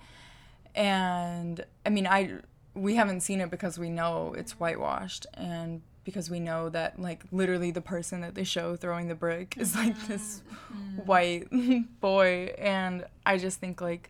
And, 0.76 1.66
I 1.86 1.90
mean, 1.90 2.08
I, 2.08 2.40
we 2.74 2.96
haven't 2.96 3.22
seen 3.22 3.42
it 3.42 3.50
because 3.52 3.78
we 3.78 3.90
know 3.90 4.34
it's 4.38 4.54
whitewashed 4.60 5.26
and 5.36 5.82
because 6.04 6.30
we 6.30 6.40
know 6.40 6.70
that, 6.70 7.00
like, 7.00 7.24
literally 7.32 7.72
the 7.72 7.82
person 7.82 8.22
that 8.22 8.36
they 8.36 8.44
show 8.44 8.76
throwing 8.76 9.08
the 9.08 9.16
brick 9.16 9.56
is, 9.58 9.76
like, 9.76 9.98
this 10.08 10.42
Mhm. 10.74 11.06
white 11.06 11.48
boy. 12.02 12.54
And 12.58 13.06
I 13.26 13.38
just 13.38 13.60
think, 13.60 13.82
like, 13.82 14.10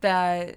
that 0.00 0.56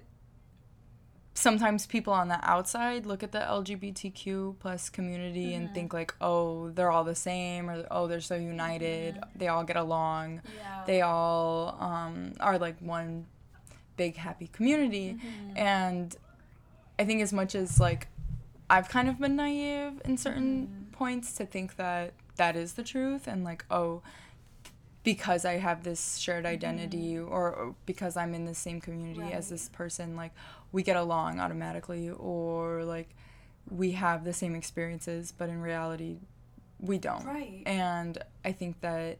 sometimes 1.36 1.86
people 1.86 2.12
on 2.12 2.28
the 2.28 2.38
outside 2.48 3.06
look 3.06 3.22
at 3.22 3.32
the 3.32 3.40
LGBTQ 3.40 4.56
plus 4.60 4.88
community 4.88 5.54
and 5.54 5.68
Mhm. 5.70 5.74
think 5.74 5.92
like, 5.92 6.14
oh, 6.20 6.70
they're 6.70 6.90
all 6.92 7.02
the 7.04 7.14
same, 7.16 7.68
or 7.68 7.84
oh, 7.90 8.06
they're 8.06 8.20
so 8.20 8.36
united, 8.36 9.16
Mhm. 9.16 9.28
they 9.38 9.48
all 9.48 9.64
get 9.64 9.76
along, 9.76 10.42
Yeah. 10.56 10.84
they 10.86 11.00
all 11.02 11.76
um, 11.80 12.34
are 12.40 12.56
like 12.58 12.78
one 12.80 13.26
big 13.96 14.16
happy 14.16 14.46
community. 14.48 15.14
Mhm. 15.14 15.58
And 15.58 16.16
I 16.98 17.04
think 17.04 17.20
as 17.20 17.32
much 17.32 17.54
as 17.54 17.80
like 17.80 18.08
I've 18.70 18.88
kind 18.88 19.08
of 19.08 19.18
been 19.18 19.36
naive 19.36 20.00
in 20.04 20.16
certain 20.16 20.68
Mhm. 20.68 20.92
points 20.92 21.32
to 21.34 21.44
think 21.46 21.76
that 21.76 22.14
that 22.36 22.56
is 22.56 22.74
the 22.74 22.82
truth 22.82 23.26
and 23.28 23.44
like, 23.44 23.64
oh, 23.70 24.02
because 25.04 25.44
I 25.44 25.58
have 25.58 25.84
this 25.84 26.16
shared 26.16 26.46
identity 26.46 27.18
or, 27.18 27.52
or 27.52 27.74
because 27.86 28.16
I'm 28.16 28.34
in 28.34 28.46
the 28.46 28.54
same 28.54 28.80
community 28.80 29.32
as 29.32 29.44
Mm-hmm. 29.44 29.54
This 29.54 29.68
person, 29.68 30.16
like 30.16 30.32
we 30.72 30.82
get 30.82 30.96
along 30.96 31.38
automatically 31.38 32.10
or 32.10 32.82
like 32.84 33.10
we 33.70 33.92
have 33.92 34.24
the 34.24 34.32
same 34.32 34.54
experiences, 34.54 35.32
but 35.36 35.48
in 35.48 35.60
reality, 35.60 36.16
we 36.80 36.98
don't. 36.98 37.24
Right. 37.24 37.62
And 37.66 38.18
I 38.44 38.52
think 38.52 38.80
that 38.80 39.18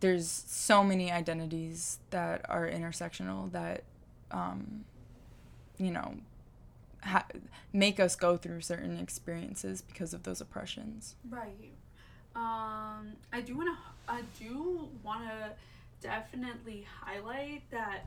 there's 0.00 0.28
so 0.28 0.84
many 0.84 1.10
identities 1.10 1.98
that 2.10 2.44
are 2.48 2.68
intersectional 2.68 3.50
that, 3.52 3.84
um, 4.30 4.84
you 5.78 5.90
know, 5.90 6.16
ha- 7.02 7.26
make 7.72 7.98
us 7.98 8.14
go 8.14 8.36
through 8.36 8.60
certain 8.60 8.98
experiences 8.98 9.80
because 9.80 10.12
of 10.12 10.24
those 10.24 10.40
oppressions. 10.40 11.16
Right. 11.28 11.72
Um, 12.36 13.12
I 13.32 13.40
do 13.44 13.56
want 13.56 13.70
to. 13.70 14.12
I 14.12 14.20
do 14.38 14.88
want 15.02 15.24
to 15.24 15.50
definitely 16.00 16.86
highlight 17.00 17.62
that. 17.70 18.06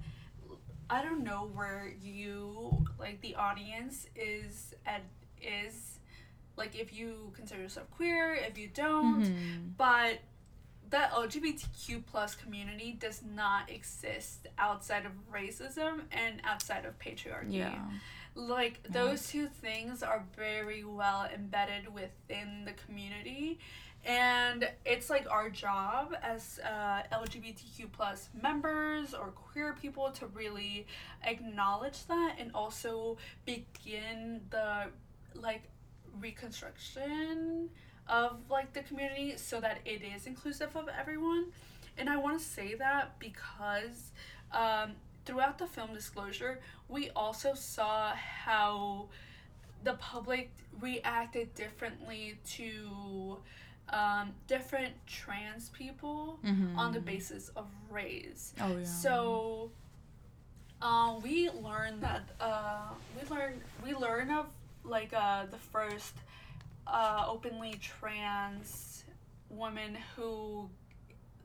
I 0.89 1.03
don't 1.03 1.23
know 1.23 1.49
where 1.53 1.91
you 2.01 2.85
like 2.99 3.21
the 3.21 3.35
audience 3.35 4.07
is 4.15 4.73
at 4.85 5.01
is 5.41 5.99
like 6.55 6.77
if 6.77 6.93
you 6.93 7.31
consider 7.35 7.61
yourself 7.61 7.89
queer 7.91 8.33
if 8.33 8.57
you 8.57 8.67
don't 8.73 9.23
Mhm. 9.23 9.77
but 9.77 10.19
that 10.89 11.11
LGBTQ 11.11 12.01
plus 12.07 12.35
community 12.35 12.91
does 12.93 13.21
not 13.23 13.69
exist 13.69 14.47
outside 14.57 15.05
of 15.05 15.11
racism 15.31 16.01
and 16.11 16.41
outside 16.43 16.85
of 16.85 16.97
patriarchy 16.99 17.53
Yeah. 17.53 17.87
like 18.35 18.79
Yeah. 18.85 18.91
those 18.91 19.27
two 19.29 19.47
things 19.47 20.01
are 20.03 20.25
very 20.35 20.83
well 20.83 21.25
embedded 21.33 21.93
within 21.93 22.65
the 22.65 22.73
community 22.73 23.59
and 24.05 24.69
it's 24.85 25.09
like 25.09 25.29
our 25.29 25.49
job 25.49 26.15
as 26.23 26.59
uh, 26.63 27.01
lgbtq 27.13 27.91
plus 27.91 28.29
members 28.41 29.13
or 29.13 29.27
queer 29.27 29.75
people 29.79 30.09
to 30.11 30.25
really 30.27 30.87
acknowledge 31.23 32.05
that 32.07 32.35
and 32.39 32.51
also 32.53 33.17
begin 33.45 34.41
the 34.51 34.85
like 35.35 35.63
reconstruction 36.19 37.69
of 38.07 38.37
like 38.49 38.73
the 38.73 38.81
community 38.81 39.33
so 39.37 39.61
that 39.61 39.79
it 39.85 40.01
is 40.01 40.25
inclusive 40.25 40.75
of 40.75 40.89
everyone. 40.99 41.45
And 41.97 42.09
i 42.09 42.17
want 42.17 42.39
to 42.39 42.43
say 42.45 42.75
that 42.75 43.19
because 43.19 44.11
um, 44.51 44.93
throughout 45.25 45.57
the 45.57 45.67
film 45.67 45.93
disclosure 45.93 46.59
we 46.87 47.09
also 47.11 47.53
saw 47.53 48.13
how 48.13 49.09
the 49.83 49.93
public 49.93 50.51
reacted 50.81 51.53
differently 51.55 52.39
to 52.45 53.37
um, 53.93 54.31
different 54.47 54.93
trans 55.07 55.69
people 55.69 56.39
on 56.75 56.91
the 56.93 56.99
Mhm. 56.99 57.05
basis 57.05 57.49
of 57.55 57.65
race. 57.89 58.53
Oh 58.61 58.77
yeah. 58.77 58.83
So 58.85 59.71
uh, 60.81 61.19
we 61.23 61.49
learned 61.49 62.01
that 62.01 62.23
uh, 62.39 62.89
we 63.15 63.27
learned 63.35 63.61
we 63.83 63.93
learn 63.95 64.29
of 64.31 64.47
like 64.83 65.13
uh, 65.13 65.45
the 65.47 65.57
first 65.57 66.13
uh, 66.87 67.25
openly 67.27 67.73
trans 67.81 69.03
woman 69.49 69.97
who 70.15 70.69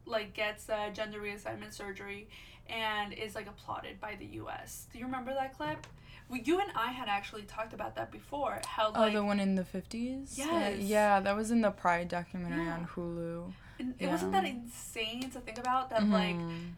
like 0.07 0.35
gets 0.35 0.69
uh, 0.69 0.91
gender 0.93 1.21
reassignment 1.21 1.73
surgery 1.73 2.29
and 2.69 3.13
is 3.13 3.35
like 3.35 3.47
applauded 3.47 4.01
by 4.01 4.17
the 4.19 4.27
U.S. 4.27 4.87
Do 4.93 4.99
you 4.99 5.05
remember 5.07 5.33
that 5.35 5.57
clip? 5.57 5.87
Well, 6.29 6.41
you 6.43 6.59
and 6.61 6.71
I 6.75 6.91
had 6.93 7.09
actually 7.09 7.43
talked 7.43 7.75
about 7.75 7.97
that 7.97 8.11
before. 8.11 8.61
How 8.67 8.91
oh, 8.95 9.01
like 9.01 9.13
the 9.13 9.23
one 9.25 9.41
in 9.41 9.55
the 9.57 9.65
fifties. 9.65 10.35
Yes. 10.39 10.81
yeah, 10.81 11.21
that 11.21 11.37
was 11.37 11.51
in 11.51 11.61
the 11.61 11.71
Pride 11.71 12.09
documentary 12.09 12.65
Yeah. 12.65 12.75
on 12.75 12.87
Hulu. 12.87 13.53
and 13.79 13.95
it 13.99 14.07
wasn't 14.09 14.33
that 14.33 14.45
insane 14.45 15.29
to 15.31 15.41
think 15.41 15.59
about 15.59 15.91
that 15.91 16.09
like 16.09 16.37
Mhm. 16.37 16.71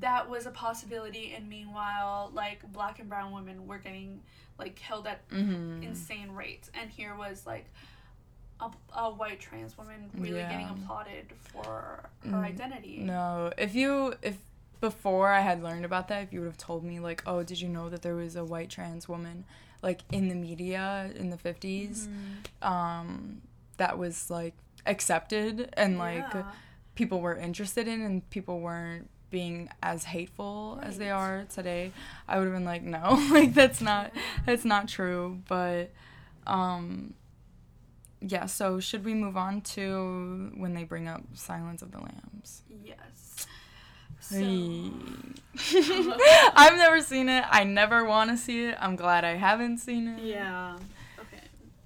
that 0.00 0.28
was 0.28 0.46
a 0.46 0.50
possibility, 0.50 1.34
and 1.34 1.48
meanwhile 1.48 2.30
like 2.34 2.62
black 2.72 2.98
and 2.98 3.08
brown 3.08 3.32
women 3.32 3.66
were 3.68 3.78
getting 3.78 4.22
like 4.58 4.74
killed 4.74 5.06
at 5.06 5.28
Mhm. 5.28 5.82
insane 5.82 6.30
rates, 6.32 6.70
and 6.74 6.90
here 6.90 7.14
was 7.14 7.46
like. 7.46 7.66
A, 8.64 8.70
a 9.00 9.10
white 9.10 9.40
trans 9.40 9.76
woman 9.76 10.10
really 10.18 10.42
getting 10.42 10.68
applauded 10.70 11.26
for 11.52 12.08
her 12.30 12.30
Mm, 12.30 12.44
identity. 12.44 12.98
No, 13.00 13.52
if 13.58 13.74
you 13.74 14.14
if 14.22 14.38
before 14.80 15.30
I 15.30 15.40
had 15.40 15.62
learned 15.62 15.84
about 15.84 16.08
that, 16.08 16.22
if 16.24 16.32
you 16.32 16.40
would 16.40 16.46
have 16.46 16.58
told 16.58 16.84
me 16.84 17.00
like, 17.00 17.22
oh, 17.26 17.42
did 17.42 17.60
you 17.60 17.68
know 17.68 17.88
that 17.90 18.02
there 18.02 18.14
was 18.14 18.36
a 18.36 18.44
white 18.44 18.70
trans 18.70 19.08
woman 19.08 19.44
like 19.82 20.00
in 20.12 20.28
the 20.28 20.34
media 20.34 21.10
in 21.14 21.28
the 21.30 21.36
50s 21.36 22.08
Mhm. 22.08 22.66
um 22.66 23.42
that 23.76 23.98
was 23.98 24.30
like 24.30 24.54
accepted 24.86 25.68
and 25.74 25.98
like 25.98 26.24
Yeah. 26.32 26.42
people 26.94 27.20
were 27.20 27.36
interested 27.36 27.86
in 27.88 28.00
and 28.00 28.28
people 28.30 28.60
weren't 28.60 29.08
being 29.30 29.68
as 29.82 30.04
hateful 30.04 30.78
as 30.82 30.96
they 30.96 31.10
are 31.10 31.44
today, 31.52 31.90
I 32.28 32.38
would 32.38 32.44
have 32.44 32.54
been 32.54 32.64
like, 32.64 32.82
no, 32.84 33.20
like 33.32 33.52
that's 33.52 33.80
not 33.80 34.12
that's 34.46 34.64
not 34.64 34.88
true, 34.88 35.40
but 35.48 35.90
um 36.46 37.14
yeah, 38.26 38.46
so 38.46 38.80
should 38.80 39.04
we 39.04 39.14
move 39.14 39.36
on 39.36 39.60
to 39.76 40.50
when 40.56 40.74
they 40.74 40.84
bring 40.84 41.08
up 41.08 41.22
Silence 41.34 41.82
of 41.82 41.90
the 41.92 41.98
Lambs? 41.98 42.62
Yes. 42.84 43.46
So, 44.20 44.36
I've 46.56 46.76
never 46.76 47.00
seen 47.02 47.28
it. 47.28 47.44
I 47.50 47.64
never 47.64 48.04
want 48.04 48.30
to 48.30 48.36
see 48.36 48.64
it. 48.66 48.76
I'm 48.80 48.96
glad 48.96 49.24
I 49.24 49.34
haven't 49.34 49.78
seen 49.78 50.08
it. 50.08 50.22
yeah. 50.22 50.76
Okay. 51.18 51.42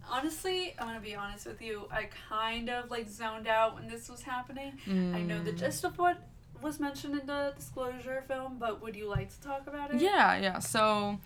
Honestly, 0.09 0.75
I'm 0.79 0.87
gonna 0.87 1.01
be 1.01 1.15
honest 1.15 1.47
with 1.47 1.61
you. 1.61 1.89
I 1.91 2.09
kind 2.29 2.71
of 2.71 2.91
like 2.91 3.09
zoned 3.09 3.49
out 3.49 3.75
when 3.75 3.89
this 3.89 4.09
was 4.09 4.23
happening. 4.23 4.79
I 4.87 5.23
know 5.23 5.43
the 5.43 5.53
Mm. 5.53 5.59
gist 5.59 5.85
of 5.85 5.99
what 5.99 6.19
was 6.63 6.81
mentioned 6.81 7.19
in 7.19 7.27
the 7.27 7.53
disclosure 7.57 8.25
film, 8.27 8.57
but 8.59 8.81
would 8.83 8.97
you 8.97 9.09
like 9.09 9.31
to 9.31 9.41
talk 9.43 9.67
about 9.67 9.95
it? 9.95 10.01
Yeah, 10.01 10.39
yeah. 10.39 10.59
So 10.61 11.19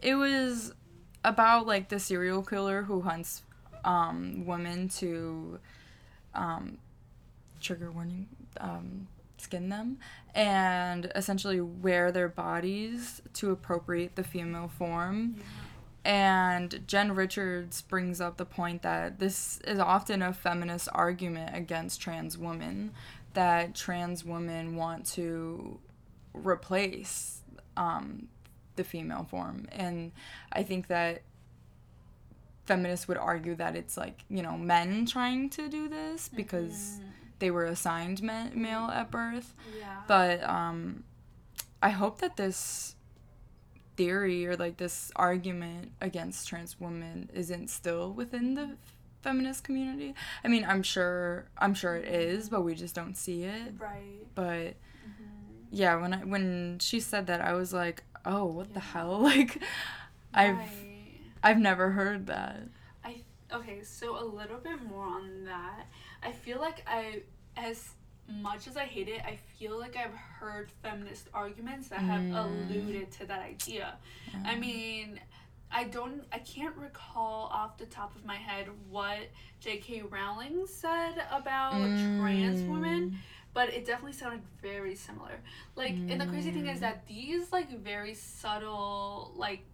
it 0.00 0.14
was 0.14 0.72
about 1.24 1.66
like 1.66 1.88
the 1.88 1.98
serial 1.98 2.42
killer 2.42 2.82
who 2.84 3.00
hunts 3.00 3.42
um, 3.84 4.44
women 4.46 4.88
to 4.88 5.58
um, 6.34 6.78
trigger 7.60 7.90
warning 7.90 8.28
um, 8.60 9.06
skin 9.36 9.68
them 9.68 9.98
and 10.34 11.10
essentially 11.14 11.60
wear 11.60 12.12
their 12.12 12.28
bodies 12.28 13.22
to 13.34 13.50
appropriate 13.50 14.16
the 14.16 14.24
female 14.24 14.68
form. 14.68 15.36
Yeah. 15.36 15.44
And 16.04 16.82
Jen 16.86 17.14
Richards 17.14 17.82
brings 17.82 18.20
up 18.20 18.36
the 18.36 18.44
point 18.44 18.82
that 18.82 19.18
this 19.18 19.60
is 19.66 19.78
often 19.78 20.22
a 20.22 20.32
feminist 20.32 20.88
argument 20.92 21.54
against 21.54 22.00
trans 22.00 22.38
women, 22.38 22.92
that 23.34 23.74
trans 23.74 24.24
women 24.24 24.76
want 24.76 25.04
to 25.12 25.78
replace 26.32 27.42
um, 27.76 28.28
the 28.76 28.84
female 28.84 29.26
form. 29.28 29.66
And 29.70 30.12
I 30.52 30.62
think 30.62 30.86
that 30.86 31.22
feminists 32.68 33.08
would 33.08 33.16
argue 33.18 33.54
that 33.56 33.74
it's 33.80 33.96
like, 33.96 34.24
you 34.36 34.42
know, 34.42 34.56
men 34.74 35.06
trying 35.06 35.48
to 35.58 35.68
do 35.68 35.88
this 35.88 36.28
because 36.28 36.76
Mhm. 37.00 37.04
they 37.40 37.50
were 37.50 37.64
assigned 37.64 38.22
ma- 38.22 38.50
male 38.66 38.88
at 39.00 39.10
birth. 39.10 39.54
Yeah. 39.78 40.02
But 40.06 40.36
um, 40.58 41.04
I 41.82 41.90
hope 41.90 42.20
that 42.20 42.36
this 42.36 42.94
theory 43.96 44.46
or 44.46 44.56
like 44.56 44.76
this 44.76 45.10
argument 45.16 45.90
against 46.00 46.46
trans 46.48 46.78
women 46.78 47.30
isn't 47.34 47.68
still 47.68 48.12
within 48.12 48.54
the 48.54 48.76
feminist 49.22 49.64
community. 49.64 50.14
I 50.44 50.48
mean, 50.48 50.64
I'm 50.64 50.82
sure 50.82 51.46
I'm 51.58 51.74
sure 51.74 51.96
it 51.96 52.06
is, 52.06 52.48
but 52.48 52.62
we 52.62 52.74
just 52.74 52.94
don't 52.94 53.16
see 53.16 53.42
it. 53.42 53.72
right. 53.78 54.22
But 54.34 54.74
Mhm. 55.04 55.64
yeah, 55.70 55.96
when 55.96 56.12
I 56.14 56.18
when 56.24 56.78
she 56.80 57.00
said 57.00 57.26
that, 57.26 57.40
I 57.40 57.52
was 57.54 57.72
like, 57.72 58.04
"Oh, 58.24 58.44
what 58.44 58.74
the 58.74 58.80
hell?" 58.80 59.18
Like 59.30 59.58
Right. 60.36 60.50
I've 60.52 60.87
never 61.58 61.90
heard 61.90 62.26
that. 62.26 62.60
I 63.04 63.22
okay, 63.52 63.82
so 63.82 64.22
a 64.22 64.24
little 64.24 64.58
bit 64.58 64.82
more 64.82 65.06
on 65.06 65.44
that. 65.44 65.86
I 66.22 66.32
feel 66.32 66.58
like 66.60 66.82
I 66.86 67.22
as 67.56 67.90
much 68.42 68.66
as 68.66 68.76
I 68.76 68.84
hate 68.84 69.08
it, 69.08 69.22
I 69.24 69.38
feel 69.58 69.78
like 69.78 69.96
I've 69.96 70.14
heard 70.14 70.70
feminist 70.82 71.28
arguments 71.32 71.88
that 71.88 72.00
have 72.00 72.22
Mm. 72.22 72.36
alluded 72.68 73.10
to 73.12 73.26
that 73.26 73.40
idea. 73.40 73.96
I 74.44 74.54
mean, 74.56 75.18
I 75.70 75.84
don't 75.84 76.24
I 76.32 76.38
can't 76.40 76.76
recall 76.76 77.48
off 77.52 77.78
the 77.78 77.86
top 77.86 78.14
of 78.16 78.24
my 78.26 78.36
head 78.36 78.68
what 78.90 79.18
J.K. 79.60 80.02
Rowling 80.02 80.66
said 80.66 81.14
about 81.30 81.88
trans 82.16 82.62
women, 82.66 83.10
Mm. 83.10 83.16
but 83.54 83.70
it 83.70 83.86
definitely 83.86 84.12
sounded 84.12 84.42
very 84.62 84.94
similar. 84.94 85.40
Like, 85.74 85.96
and 86.10 86.20
the 86.20 86.26
crazy 86.26 86.50
thing 86.52 86.66
is 86.66 86.78
Mm. 86.78 86.82
that 86.82 87.06
these 87.06 87.50
like 87.52 87.70
very 87.70 88.14
subtle 88.14 89.32
like 89.36 89.64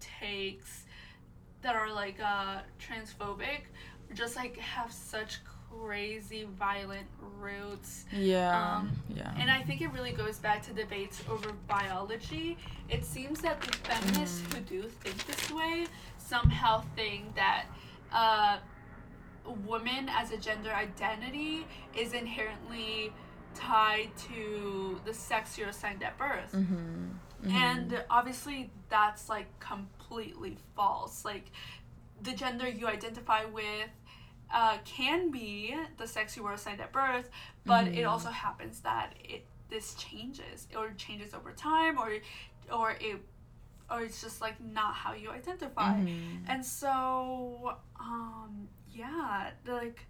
takes 0.00 0.84
that 1.62 1.76
are 1.76 1.92
like 1.92 2.18
uh 2.20 2.58
transphobic 2.80 3.62
just 4.14 4.34
like 4.36 4.56
have 4.58 4.90
such 4.92 5.38
crazy 5.70 6.48
violent 6.58 7.06
roots 7.38 8.04
Yeah. 8.12 8.76
Um, 8.76 8.90
yeah. 9.08 9.32
and 9.38 9.48
I 9.50 9.62
think 9.62 9.82
it 9.82 9.92
really 9.92 10.10
goes 10.12 10.38
back 10.38 10.62
to 10.64 10.72
debates 10.72 11.22
over 11.30 11.52
biology. 11.68 12.58
It 12.88 13.04
seems 13.04 13.40
that 13.42 13.60
the 13.60 13.72
feminists 13.88 14.42
who 14.52 14.60
do 14.62 14.88
think 14.88 15.24
this 15.26 15.50
way 15.52 15.86
somehow 16.18 16.82
think 16.96 17.36
that 17.36 17.66
uh, 18.12 18.58
woman 19.64 20.08
as 20.10 20.32
a 20.32 20.36
gender 20.36 20.70
identity 20.70 21.66
is 21.96 22.12
inherently 22.14 23.12
tied 23.54 24.10
to 24.28 25.00
the 25.04 25.14
sex 25.14 25.56
you're 25.56 25.68
assigned 25.68 26.02
at 26.02 26.16
birth. 26.18 26.52
mhm. 26.52 27.10
Mhm. 27.42 27.52
And 27.54 28.04
obviously, 28.10 28.70
that's 28.88 29.28
like 29.28 29.48
completely 29.60 30.56
false. 30.76 31.24
Like, 31.24 31.50
the 32.22 32.32
gender 32.32 32.68
you 32.68 32.86
identify 32.86 33.44
with 33.46 33.90
uh, 34.52 34.78
can 34.84 35.30
be 35.30 35.74
the 35.96 36.06
sex 36.06 36.36
you 36.36 36.42
were 36.42 36.52
assigned 36.52 36.80
at 36.80 36.92
birth, 36.92 37.30
but 37.64 37.86
it 37.88 38.04
Mhm. 38.04 38.08
also 38.10 38.30
happens 38.30 38.80
that 38.80 39.14
it 39.24 39.46
this 39.68 39.94
changes 39.94 40.66
or 40.76 40.90
changes 40.94 41.32
over 41.34 41.52
time, 41.52 41.96
or 41.98 42.18
or 42.72 42.90
it 43.00 43.24
or 43.90 44.02
it's 44.02 44.20
just 44.20 44.40
like 44.40 44.60
not 44.60 44.94
how 44.94 45.12
you 45.14 45.30
identify. 45.30 45.94
Mhm. 46.00 46.44
And 46.48 46.64
so, 46.66 47.76
um, 47.98 48.68
yeah, 48.92 49.50
like, 49.66 50.06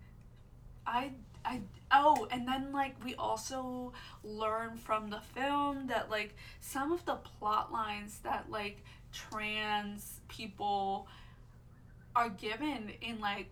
I, 0.86 1.12
I, 1.44 1.60
oh, 1.90 2.28
and 2.30 2.46
then 2.46 2.72
like 2.72 2.94
we 3.04 3.14
also 3.14 3.92
learn 4.22 4.76
from 4.76 5.10
the 5.10 5.20
film 5.34 5.86
that 5.88 6.10
like 6.10 6.34
some 6.60 6.92
of 6.92 7.04
the 7.04 7.16
plot 7.16 7.72
lines 7.72 8.18
that 8.24 8.50
like 8.50 8.84
trans 9.12 10.20
people 10.28 11.08
are 12.14 12.28
given 12.28 12.92
in 13.00 13.20
like 13.20 13.50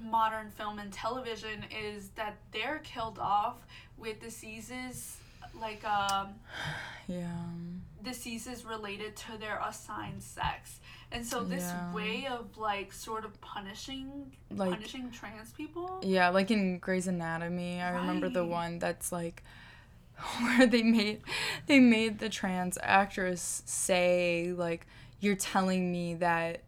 modern 0.00 0.50
film 0.50 0.78
and 0.78 0.92
television 0.92 1.64
is 1.70 2.10
that 2.10 2.36
they're 2.52 2.80
killed 2.84 3.18
off 3.18 3.56
with 3.96 4.20
diseases 4.20 5.18
like 5.60 5.84
um 5.84 6.34
yeah. 7.08 7.30
diseases 8.02 8.64
related 8.64 9.16
to 9.16 9.38
their 9.38 9.60
assigned 9.66 10.22
sex. 10.22 10.80
And 11.14 11.24
so 11.24 11.44
this 11.44 11.62
Yeah. 11.62 11.94
way 11.94 12.26
of 12.26 12.56
like 12.58 12.92
sort 12.92 13.24
of 13.24 13.40
punishing 13.40 14.32
Like 14.50 14.70
punishing 14.72 15.10
trans 15.10 15.52
people. 15.52 16.00
Yeah, 16.02 16.28
like 16.30 16.50
in 16.50 16.78
Grey's 16.78 17.06
Anatomy, 17.06 17.80
I 17.80 17.90
remember 17.90 18.28
the 18.28 18.44
one 18.44 18.78
that's 18.80 19.12
like 19.12 19.42
where 20.40 20.66
they 20.66 20.82
made 20.82 21.22
they 21.66 21.80
made 21.80 22.18
the 22.18 22.28
trans 22.28 22.78
actress 22.82 23.62
say 23.66 24.52
like 24.56 24.86
you're 25.20 25.36
telling 25.36 25.90
me 25.92 26.14
that 26.14 26.62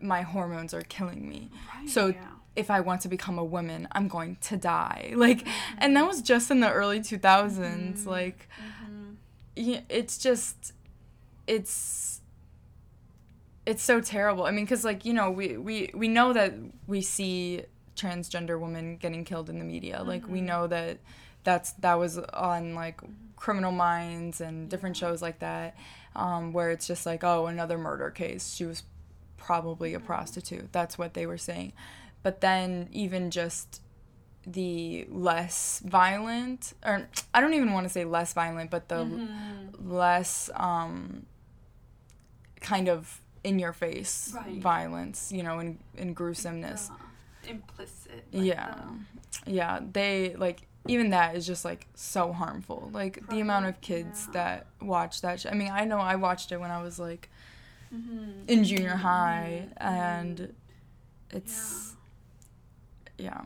my 0.00 0.22
hormones 0.22 0.72
are 0.74 0.82
killing 0.82 1.28
me. 1.28 1.50
Right. 1.74 1.88
So 1.88 2.08
yeah. 2.08 2.26
if 2.56 2.70
I 2.70 2.80
want 2.80 3.00
to 3.02 3.08
become 3.08 3.38
a 3.38 3.44
woman, 3.44 3.88
I'm 3.92 4.08
going 4.08 4.36
to 4.42 4.56
die. 4.56 5.12
Like 5.16 5.46
and 5.78 5.96
that 5.96 6.06
was 6.06 6.22
just 6.22 6.50
in 6.50 6.60
the 6.60 6.70
early 6.70 7.00
2000s 7.00 8.04
Mhm. 8.04 8.06
like 8.06 8.48
Mhm. 8.60 9.16
yeah, 9.56 9.80
it's 9.88 10.18
just 10.18 10.72
it's 11.46 12.17
it's 13.70 13.82
so 13.82 14.00
terrible. 14.00 14.44
I 14.44 14.50
mean, 14.50 14.64
because 14.64 14.82
like 14.84 15.04
you 15.04 15.12
know, 15.12 15.30
we 15.30 15.56
we 15.58 15.90
we 15.94 16.08
know 16.08 16.32
that 16.32 16.54
we 16.86 17.00
see 17.02 17.62
transgender 17.94 18.58
women 18.58 18.96
getting 18.96 19.24
killed 19.24 19.50
in 19.50 19.58
the 19.58 19.64
media. 19.64 20.02
Like 20.02 20.26
we 20.26 20.40
Mhm. 20.40 20.44
know 20.50 20.66
that 20.68 20.98
that's 21.44 21.72
that 21.84 21.94
was 21.94 22.18
on 22.18 22.74
like 22.74 23.00
Criminal 23.36 23.72
Minds 23.72 24.40
and 24.40 24.70
different 24.70 24.96
shows 24.96 25.20
like 25.20 25.38
that, 25.40 25.76
um, 26.16 26.52
where 26.54 26.70
it's 26.70 26.86
just 26.86 27.04
like 27.06 27.22
oh 27.24 27.46
another 27.46 27.76
murder 27.76 28.10
case. 28.10 28.54
She 28.54 28.64
was 28.64 28.84
probably 29.36 29.92
a 29.94 30.00
Mhm. 30.00 30.06
prostitute. 30.06 30.72
That's 30.72 30.96
what 30.96 31.12
they 31.14 31.26
were 31.26 31.38
saying. 31.38 31.72
But 32.22 32.40
then 32.40 32.88
even 32.92 33.30
just 33.30 33.82
the 34.46 35.06
less 35.10 35.82
violent 35.84 36.72
or 36.84 37.06
I 37.34 37.40
don't 37.42 37.52
even 37.52 37.72
want 37.74 37.84
to 37.84 37.90
say 37.92 38.04
less 38.06 38.32
violent, 38.32 38.70
but 38.70 38.88
the 38.88 39.04
Mhm. 39.04 39.90
less 39.92 40.48
um 40.54 41.26
kind 42.60 42.88
of 42.88 43.20
in 43.44 43.58
your 43.58 43.72
face 43.72 44.32
Right. 44.34 44.58
violence, 44.60 45.30
you 45.32 45.42
know, 45.42 45.58
and, 45.58 45.78
and 45.96 46.14
gruesomeness. 46.14 46.90
The 47.42 47.50
implicit. 47.50 48.24
like 48.32 48.44
yeah. 48.44 48.74
Yeah, 49.46 49.80
they 49.92 50.34
like 50.36 50.62
even 50.86 51.10
that 51.10 51.36
is 51.36 51.46
just 51.46 51.64
like 51.64 51.86
so 51.94 52.32
harmful. 52.32 52.90
Like 52.92 53.26
the 53.28 53.40
amount 53.40 53.66
of 53.66 53.80
kids 53.80 54.24
yeah. 54.28 54.32
that 54.32 54.66
watch 54.80 55.20
that 55.22 55.40
sh- 55.40 55.46
I 55.50 55.54
mean, 55.54 55.70
I 55.70 55.84
know 55.84 55.98
I 55.98 56.16
watched 56.16 56.52
it 56.52 56.58
when 56.60 56.70
I 56.70 56.82
was 56.82 56.98
like 56.98 57.28
the, 57.90 57.96
mhm, 57.96 58.48
in 58.48 58.64
junior 58.64 58.96
high 58.96 59.68
mhm, 59.80 59.84
and 59.84 60.54
it's 61.30 61.94
yeah. 63.18 63.40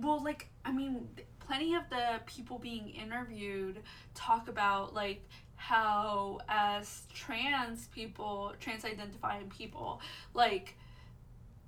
well 0.00 0.22
like 0.22 0.48
i 0.64 0.72
mean 0.72 1.08
plenty 1.40 1.74
of 1.74 1.82
the 1.90 2.20
people 2.26 2.58
being 2.58 2.88
interviewed 2.90 3.80
talk 4.14 4.48
about 4.48 4.94
like 4.94 5.26
how 5.60 6.40
as 6.48 7.02
trans 7.12 7.88
people 7.88 8.54
trans 8.60 8.82
identifying 8.82 9.46
people 9.50 10.00
like 10.32 10.74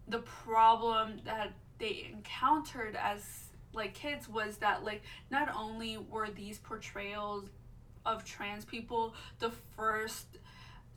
the 0.08 0.18
problem 0.20 1.20
that 1.26 1.52
they 1.78 2.10
encountered 2.10 2.96
as 2.96 3.20
like 3.74 3.92
kids 3.92 4.30
was 4.30 4.56
that 4.56 4.82
like 4.82 5.02
not 5.30 5.54
only 5.54 5.98
were 6.10 6.30
these 6.30 6.56
portrayals 6.58 7.44
of 8.06 8.24
trans 8.24 8.64
people 8.64 9.14
the 9.40 9.50
first 9.76 10.24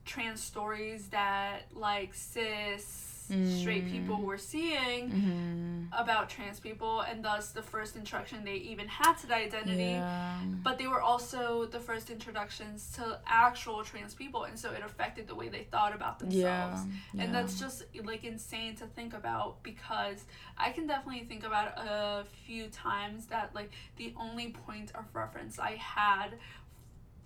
trans 0.06 0.42
stories 0.42 1.08
that 1.10 1.64
like 1.74 2.14
cis 2.14 3.14
straight 3.28 3.86
Mm. 3.86 3.92
people 3.92 4.18
were 4.22 4.38
seeing 4.38 5.02
Mhm. 5.12 5.88
about 6.04 6.30
trans 6.30 6.60
people 6.60 7.02
and 7.02 7.24
thus 7.26 7.52
the 7.52 7.62
first 7.62 7.96
introduction 7.96 8.44
they 8.44 8.56
even 8.74 8.88
had 8.88 9.14
to 9.22 9.26
the 9.28 9.36
identity 9.36 9.94
Yeah. 9.98 10.40
but 10.68 10.78
they 10.78 10.88
were 10.88 11.02
also 11.02 11.66
the 11.66 11.80
first 11.80 12.10
introductions 12.10 12.92
to 12.98 13.20
actual 13.26 13.84
trans 13.84 14.14
people 14.14 14.44
and 14.44 14.60
so 14.60 14.72
it 14.72 14.84
affected 14.84 15.28
the 15.28 15.36
way 15.36 15.48
they 15.50 15.64
thought 15.74 15.94
about 16.00 16.20
themselves 16.20 16.82
Yeah. 16.86 17.22
and 17.22 17.32
yeah. 17.34 17.42
that's 17.42 17.60
just 17.60 17.84
like 18.04 18.24
insane 18.24 18.76
to 18.82 18.86
think 18.98 19.14
about 19.14 19.64
because 19.64 20.26
i 20.58 20.70
can 20.76 20.86
definitely 20.88 21.26
think 21.26 21.44
about 21.46 21.70
a 21.78 22.26
few 22.46 22.68
times 22.68 23.26
that 23.28 23.56
like 23.56 23.72
the 23.98 24.14
only 24.18 24.48
point 24.52 24.92
of 24.96 25.06
reference 25.16 25.58
i 25.60 25.72
had 25.78 26.30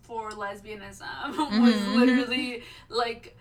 for 0.02 0.32
lesbianism 0.32 1.28
was 1.38 1.76
Mhm. 1.76 1.96
literally 1.96 2.64
like 2.90 3.38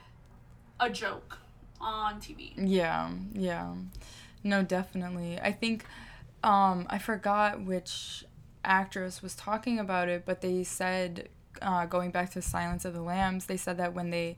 a 0.81 0.90
joke 0.90 1.38
on 1.81 2.21
tv 2.21 2.53
Yeah, 2.57 3.11
yeah. 3.33 3.75
No, 4.45 4.62
definitely. 4.62 5.38
I 5.41 5.53
think 5.53 5.85
um 6.43 6.87
I 6.91 6.99
forgot 6.99 7.61
which 7.62 8.25
actress 8.64 9.23
was 9.23 9.35
talking 9.35 9.79
about 9.79 10.09
it, 10.09 10.25
but 10.27 10.41
they 10.41 10.64
said 10.64 11.29
uh 11.62 11.87
going 11.87 12.11
back 12.11 12.31
to 12.33 12.43
Silence 12.43 12.85
of 12.85 12.95
the 12.95 13.03
Lambs, 13.03 13.47
they 13.47 13.57
said 13.57 13.77
that 13.79 13.95
when 13.95 14.11
they 14.11 14.37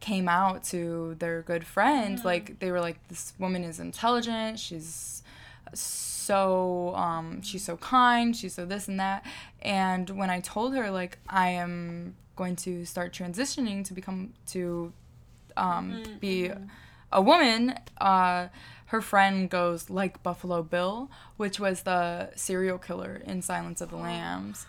came 0.00 0.28
out 0.28 0.64
to 0.64 1.14
their 1.20 1.42
good 1.42 1.64
friend, 1.64 2.18
Mhm. 2.18 2.24
like 2.24 2.58
they 2.58 2.70
were 2.72 2.80
like 2.80 3.06
this 3.08 3.32
woman 3.38 3.62
is 3.64 3.78
intelligent, 3.78 4.58
she's 4.58 5.22
so 5.74 6.94
um 6.96 7.42
she's 7.42 7.64
so 7.64 7.76
kind, 7.76 8.36
she's 8.36 8.54
so 8.54 8.64
this 8.64 8.88
and 8.88 8.98
that. 9.00 9.24
And 9.60 10.08
when 10.10 10.30
I 10.30 10.40
told 10.40 10.74
her 10.74 10.90
like 10.90 11.18
I 11.28 11.48
am 11.50 12.16
going 12.36 12.56
to 12.56 12.84
start 12.84 13.12
transitioning 13.12 13.84
to 13.86 13.94
become 13.94 14.32
to 14.46 14.92
um 15.56 16.02
Mhm, 16.04 16.20
be 16.20 16.50
a 17.12 17.20
woman, 17.22 17.74
uh, 18.00 18.48
her 18.86 19.00
friend 19.02 19.48
goes 19.50 19.90
like 19.90 20.22
Buffalo 20.22 20.62
Bill, 20.62 21.10
which 21.36 21.58
was 21.60 21.82
the 21.82 22.30
serial 22.36 22.78
killer 22.78 23.22
in 23.26 23.42
Silence 23.42 23.80
of 23.80 23.90
the 23.90 23.96
Lambs. 23.96 24.66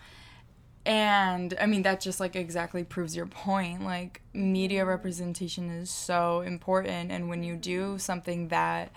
And 0.85 1.53
I 1.61 1.65
mean, 1.65 1.83
that 1.83 2.01
just 2.01 2.19
like 2.19 2.35
exactly 2.35 2.83
proves 2.83 3.15
your 3.15 3.25
point. 3.25 3.83
Like, 3.85 4.21
media 4.33 4.83
representation 4.85 5.69
is 5.69 5.89
so 5.89 6.41
important. 6.41 7.11
And 7.11 7.29
when 7.29 7.43
you 7.43 7.55
do 7.55 7.97
something 7.97 8.49
that 8.49 8.91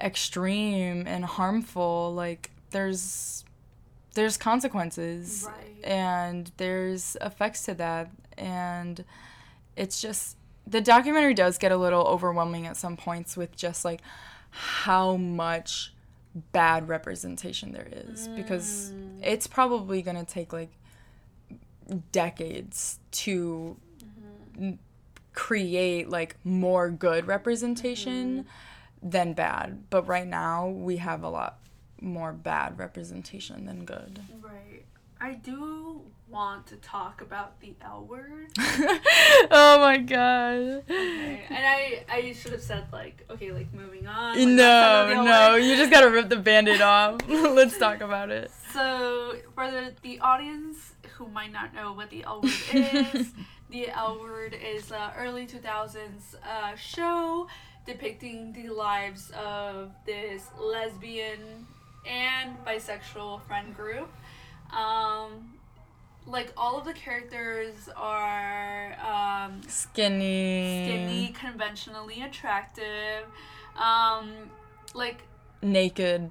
extreme 0.00 1.06
and 1.06 1.24
harmful, 1.24 2.12
like, 2.14 2.50
there's 2.70 3.44
there's 4.14 4.36
consequences 4.36 5.46
Right. 5.48 5.84
and 5.84 6.50
there's 6.56 7.16
effects 7.20 7.62
to 7.66 7.74
that 7.74 8.10
and 8.36 9.04
it's 9.76 10.00
just 10.00 10.36
the 10.66 10.80
documentary 10.80 11.34
does 11.34 11.58
get 11.58 11.72
a 11.72 11.76
little 11.76 12.04
overwhelming 12.06 12.66
at 12.66 12.76
some 12.76 12.96
points 12.96 13.36
with 13.36 13.56
just 13.56 13.84
like 13.84 14.00
how 14.50 15.16
much 15.16 15.92
bad 16.52 16.88
representation 16.88 17.72
there 17.72 17.88
is 17.90 18.28
because 18.36 18.92
Mm. 18.94 19.18
it's 19.22 19.46
probably 19.46 20.00
going 20.02 20.16
to 20.16 20.24
take 20.24 20.52
like 20.52 20.70
decades 22.12 22.98
to 23.12 23.76
Mm-hmm. 24.58 24.72
create 25.32 26.08
like 26.08 26.36
more 26.44 26.90
good 26.90 27.26
representation 27.26 28.44
than 29.02 29.32
bad 29.32 29.84
but 29.90 30.06
right 30.06 30.26
now 30.26 30.68
we 30.68 30.96
have 30.98 31.22
a 31.22 31.28
lot 31.30 31.58
more 32.00 32.32
bad 32.32 32.78
representation 32.78 33.64
than 33.66 33.84
good 33.84 34.20
Right. 34.42 34.84
I 35.20 35.34
do 35.34 36.02
want 36.28 36.66
to 36.68 36.76
talk 36.76 37.20
about 37.20 37.60
the 37.60 37.74
L 37.84 38.06
word. 38.08 38.48
oh 38.58 39.78
my 39.80 39.98
god 39.98 40.82
Okay. 40.88 41.44
And 41.50 41.58
I 41.58 42.04
I 42.08 42.32
should 42.32 42.52
have 42.52 42.62
said 42.62 42.86
like 42.92 43.26
okay 43.30 43.50
like 43.52 43.72
moving 43.74 44.06
on. 44.06 44.36
like, 44.38 44.46
no 44.48 45.22
no 45.24 45.56
you 45.56 45.76
just 45.76 45.90
gotta 45.90 46.08
rip 46.10 46.28
the 46.28 46.36
band-aid 46.36 46.80
off 46.80 47.20
let's 47.28 47.76
talk 47.78 48.00
about 48.00 48.30
it 48.30 48.50
So 48.72 49.34
for 49.54 49.70
the 49.70 49.92
the 50.02 50.20
audience 50.20 50.92
who 51.16 51.26
might 51.28 51.52
not 51.52 51.74
know 51.74 51.92
what 51.92 52.10
the 52.10 52.22
L 52.24 52.40
word 52.42 52.52
is, 53.14 53.32
the 53.70 53.88
L 53.90 54.20
word 54.20 54.54
is 54.54 54.90
a 54.92 55.12
early 55.18 55.46
two 55.46 55.58
thousands 55.58 56.36
uh, 56.48 56.74
show 56.76 57.48
depicting 57.86 58.52
the 58.52 58.68
lives 58.68 59.32
of 59.32 59.90
this 60.06 60.46
lesbian 60.58 61.66
and 62.06 62.56
bisexual 62.64 63.42
friend 63.46 63.74
group. 63.76 64.08
Um, 64.72 65.54
like 66.26 66.52
all 66.56 66.78
of 66.78 66.84
the 66.84 66.92
characters 66.92 67.88
are 67.96 68.96
um, 69.00 69.60
skinny 69.66 70.82
skinny, 70.84 71.34
conventionally 71.38 72.22
attractive. 72.22 73.24
Um, 73.76 74.50
like 74.94 75.22
naked 75.62 76.30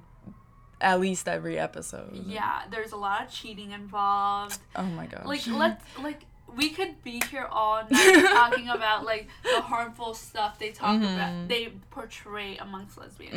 at 0.80 0.98
least 1.00 1.28
every 1.28 1.58
episode 1.58 2.24
yeah, 2.26 2.62
there's 2.70 2.92
a 2.92 2.96
lot 2.96 3.22
of 3.26 3.30
cheating 3.30 3.72
involved. 3.72 4.58
oh 4.76 4.82
my 4.84 5.06
gosh 5.06 5.24
Like 5.26 5.46
let's 5.48 5.84
like 6.02 6.22
we 6.56 6.70
could 6.70 7.02
be 7.04 7.20
here 7.30 7.46
all 7.50 7.82
night 7.90 8.22
talking 8.32 8.68
about 8.68 9.04
like 9.04 9.28
the 9.44 9.60
harmful 9.60 10.14
stuff 10.14 10.58
they 10.58 10.70
talk 10.70 10.98
Mhm. 11.00 11.14
about 11.14 11.48
they 11.48 11.72
portray 11.90 12.56
amongst 12.56 12.96
lesbians. 12.98 13.34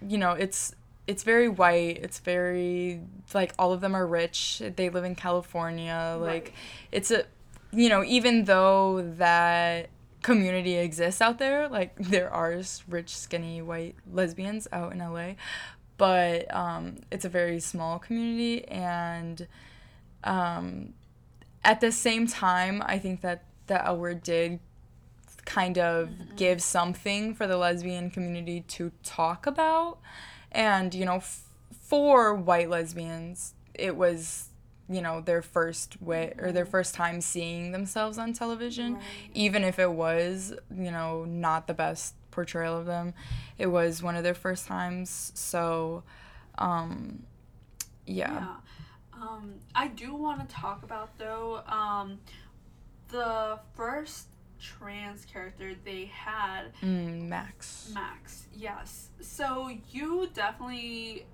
hmm 0.00 0.08
You 0.08 0.18
know, 0.18 0.32
it's 0.32 0.74
it's 1.08 1.24
very 1.24 1.48
white. 1.48 1.98
It's 1.98 2.20
very 2.20 3.00
like 3.34 3.52
all 3.58 3.72
of 3.72 3.80
them 3.80 3.96
are 3.96 4.06
rich. 4.06 4.62
They 4.76 4.90
live 4.90 5.04
in 5.04 5.16
California. 5.16 6.16
Like 6.20 6.44
Right. 6.44 6.52
it's 6.92 7.10
a 7.10 7.24
you 7.72 7.88
know, 7.88 8.04
even 8.04 8.44
though 8.44 9.02
that 9.16 9.90
community 10.22 10.76
exists 10.76 11.20
out 11.20 11.38
there, 11.38 11.68
like 11.68 11.96
there 11.98 12.30
are 12.30 12.62
rich, 12.88 13.16
skinny 13.16 13.62
white 13.62 13.96
lesbians 14.12 14.68
out 14.70 14.92
in 14.92 14.98
LA, 14.98 15.32
but 15.96 16.54
um, 16.54 16.98
it's 17.10 17.24
a 17.24 17.28
very 17.28 17.58
small 17.58 17.98
community 17.98 18.66
and 18.68 19.48
um, 20.24 20.92
at 21.64 21.80
the 21.80 21.92
same 21.92 22.26
time, 22.26 22.82
I 22.84 22.98
think 22.98 23.20
that 23.22 23.44
the 23.66 23.84
L 23.84 23.96
word 23.98 24.22
did 24.22 24.60
kind 25.44 25.78
of 25.78 26.10
give 26.36 26.62
something 26.62 27.34
for 27.34 27.46
the 27.46 27.56
lesbian 27.56 28.10
community 28.10 28.60
to 28.68 28.92
talk 29.02 29.46
about. 29.46 29.98
And, 30.52 30.94
you 30.94 31.04
know, 31.04 31.16
f- 31.16 31.44
for 31.82 32.34
white 32.34 32.70
lesbians, 32.70 33.54
it 33.74 33.96
was, 33.96 34.48
you 34.88 35.00
know, 35.00 35.20
their 35.20 35.42
first 35.42 36.00
way 36.00 36.34
or 36.38 36.52
their 36.52 36.66
first 36.66 36.94
time 36.94 37.20
seeing 37.20 37.72
themselves 37.72 38.18
on 38.18 38.32
television. 38.32 38.94
Right. 38.94 39.02
Even 39.34 39.64
if 39.64 39.78
it 39.78 39.90
was, 39.90 40.54
you 40.74 40.90
know, 40.90 41.24
not 41.24 41.66
the 41.66 41.74
best 41.74 42.14
portrayal 42.30 42.78
of 42.78 42.86
them, 42.86 43.14
it 43.58 43.66
was 43.66 44.02
one 44.02 44.16
of 44.16 44.22
their 44.22 44.34
first 44.34 44.66
times. 44.66 45.32
So, 45.34 46.02
um, 46.56 47.24
yeah. 48.06 48.32
Yeah. 48.32 48.54
Um, 49.20 49.54
I 49.74 49.88
do 49.88 50.14
want 50.14 50.48
to 50.48 50.54
talk 50.54 50.82
about 50.84 51.18
though 51.18 51.62
um, 51.66 52.20
the 53.08 53.58
first 53.74 54.28
trans 54.60 55.24
character 55.24 55.74
they 55.84 56.06
had, 56.06 56.72
Mm, 56.82 57.28
Max. 57.28 57.90
Max. 57.94 58.46
Yes. 58.54 59.08
So 59.20 59.70
you 59.90 60.28
definitely 60.34 61.26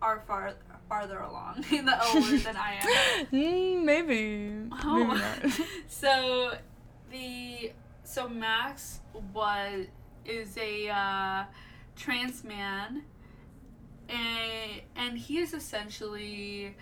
are 0.00 0.22
far 0.26 0.54
farther 0.88 1.18
along 1.18 1.64
in 1.72 1.84
the 1.84 1.96
L 1.96 2.14
word 2.22 2.40
than 2.40 2.56
I 2.56 2.74
am. 2.80 3.26
Mm, 3.32 3.84
maybe. 3.84 4.68
Oh. 4.84 5.04
Maybe 5.04 5.20
not. 5.20 5.52
so 5.88 6.54
the 7.10 7.72
so 8.04 8.28
Max 8.28 9.00
was 9.34 9.86
is 10.24 10.56
a 10.56 10.88
uh, 10.88 11.44
trans 11.96 12.44
man 12.44 13.02
and 14.08 14.80
and 14.96 15.18
he 15.18 15.38
is 15.38 15.52
essentially 15.52 16.74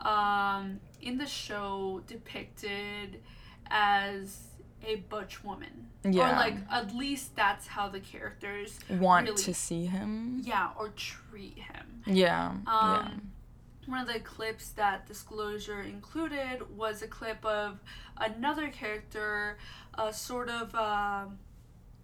um, 0.00 0.78
in 1.00 1.16
the 1.18 1.26
show 1.26 2.02
depicted 2.06 3.20
as 3.70 4.38
a 4.86 4.96
butch 4.96 5.42
woman. 5.44 5.88
Yeah. 6.04 6.30
Or 6.32 6.36
like 6.36 6.56
at 6.70 6.94
least 6.94 7.34
that's 7.36 7.66
how 7.66 7.88
the 7.88 8.00
characters 8.00 8.78
Want 8.88 9.26
really- 9.28 9.42
to 9.42 9.54
see 9.54 9.86
him. 9.86 10.40
yeah, 10.44 10.70
or 10.78 10.88
treat 10.90 11.58
him. 11.58 12.02
Yeah. 12.06 12.54
Um, 12.66 13.32
One 13.86 14.00
of 14.06 14.08
the 14.12 14.20
clips 14.20 14.68
that 14.72 15.06
Disclosure 15.06 15.80
included 15.80 16.76
was 16.76 17.00
a 17.02 17.08
clip 17.08 17.42
of 17.44 17.80
another 18.18 18.68
character, 18.68 19.56
uh, 19.94 20.12
sort 20.12 20.50
of 20.50 20.74
uh, 20.74 21.24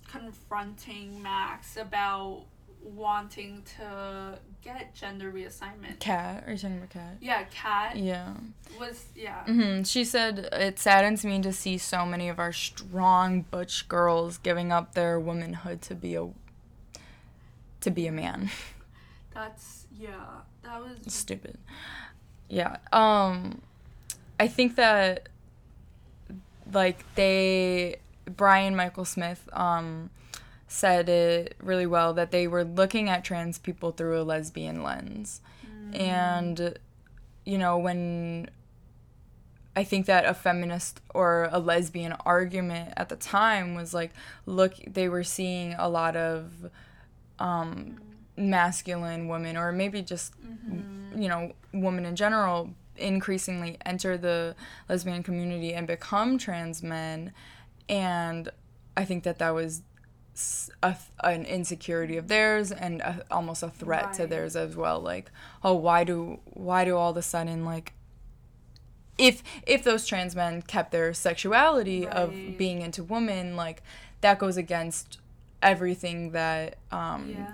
confronting 0.08 1.22
Max 1.22 1.76
about 1.76 2.46
wanting 2.82 3.62
to 3.76 4.38
get 4.64 4.94
gender 4.94 5.30
reassignment. 5.30 6.00
Cat. 6.00 6.44
Are 6.46 6.52
you 6.52 6.58
talking 6.58 6.78
about 6.78 6.90
Cat? 6.90 7.16
Yeah, 7.20 7.44
Cat. 7.44 7.96
Yeah. 7.96 8.34
was 8.80 9.04
yeah. 9.14 9.44
hmm 9.44 9.82
She 9.82 10.04
said, 10.04 10.48
It 10.52 10.78
saddens 10.78 11.24
me 11.24 11.40
to 11.42 11.52
see 11.52 11.78
so 11.78 12.04
many 12.06 12.28
of 12.28 12.38
our 12.38 12.52
strong 12.52 13.42
butch 13.42 13.86
girls 13.88 14.38
giving 14.38 14.72
up 14.72 14.94
their 14.94 15.20
womanhood 15.20 15.82
to 15.82 15.94
be 15.94 16.14
a 16.14 16.28
to 17.80 17.90
be 17.90 18.06
a 18.06 18.12
man. 18.12 18.50
That's 19.34 19.86
yeah. 19.96 20.40
That 20.62 20.80
was 20.80 20.98
Stupid. 21.12 21.58
Yeah. 22.48 22.78
Um 22.92 23.60
I 24.40 24.48
think 24.48 24.76
that 24.76 25.28
like 26.72 27.04
they 27.14 27.96
Brian 28.24 28.74
Michael 28.74 29.04
Smith 29.04 29.48
um 29.52 30.10
said 30.66 31.08
it 31.08 31.56
really 31.60 31.86
well 31.86 32.14
that 32.14 32.30
they 32.30 32.46
were 32.46 32.64
looking 32.64 33.08
at 33.08 33.24
trans 33.24 33.58
people 33.58 33.92
through 33.92 34.20
a 34.20 34.24
lesbian 34.24 34.82
lens. 34.82 35.40
Mm. 35.66 36.00
And 36.00 36.78
you 37.44 37.58
know, 37.58 37.78
when 37.78 38.48
I 39.76 39.84
think 39.84 40.06
that 40.06 40.24
a 40.24 40.34
feminist 40.34 41.00
or 41.12 41.48
a 41.50 41.58
lesbian 41.58 42.12
argument 42.24 42.92
at 42.96 43.08
the 43.08 43.16
time 43.16 43.74
was 43.74 43.92
like, 43.92 44.12
look, 44.46 44.74
they 44.86 45.08
were 45.08 45.24
seeing 45.24 45.74
a 45.74 45.88
lot 45.88 46.16
of 46.16 46.70
um, 47.38 47.98
mm. 48.38 48.44
masculine 48.44 49.28
women, 49.28 49.56
or 49.56 49.72
maybe 49.72 50.00
just, 50.00 50.32
mm-hmm. 50.40 51.20
you 51.20 51.28
know, 51.28 51.52
women 51.72 52.04
in 52.04 52.14
general, 52.14 52.70
increasingly 52.96 53.76
enter 53.84 54.16
the 54.16 54.54
lesbian 54.88 55.22
community 55.24 55.74
and 55.74 55.86
become 55.86 56.38
trans 56.38 56.82
men. 56.82 57.32
And 57.88 58.48
I 58.96 59.04
think 59.04 59.24
that 59.24 59.38
that 59.40 59.50
was 59.50 59.82
a, 60.82 60.96
an 61.22 61.44
insecurity 61.44 62.16
of 62.16 62.28
theirs 62.28 62.72
and 62.72 63.00
a, 63.00 63.24
almost 63.30 63.62
a 63.62 63.70
threat 63.70 64.12
to 64.14 64.26
theirs 64.26 64.56
as 64.56 64.76
well. 64.76 65.00
Like, 65.00 65.30
oh, 65.62 65.74
why 65.74 66.04
do 66.04 66.40
why 66.44 66.84
do 66.84 66.96
all 66.96 67.10
of 67.10 67.16
a 67.16 67.22
sudden 67.22 67.64
like 67.64 67.92
if 69.18 69.42
if 69.66 69.84
those 69.84 70.06
trans 70.06 70.34
men 70.34 70.62
kept 70.62 70.90
their 70.92 71.12
sexuality 71.14 72.06
of 72.06 72.34
being 72.58 72.82
into 72.82 73.04
women, 73.04 73.56
like 73.56 73.82
that 74.20 74.38
goes 74.38 74.56
against 74.56 75.18
everything 75.62 76.32
that 76.32 76.76
um, 76.90 77.30
yeah. 77.30 77.52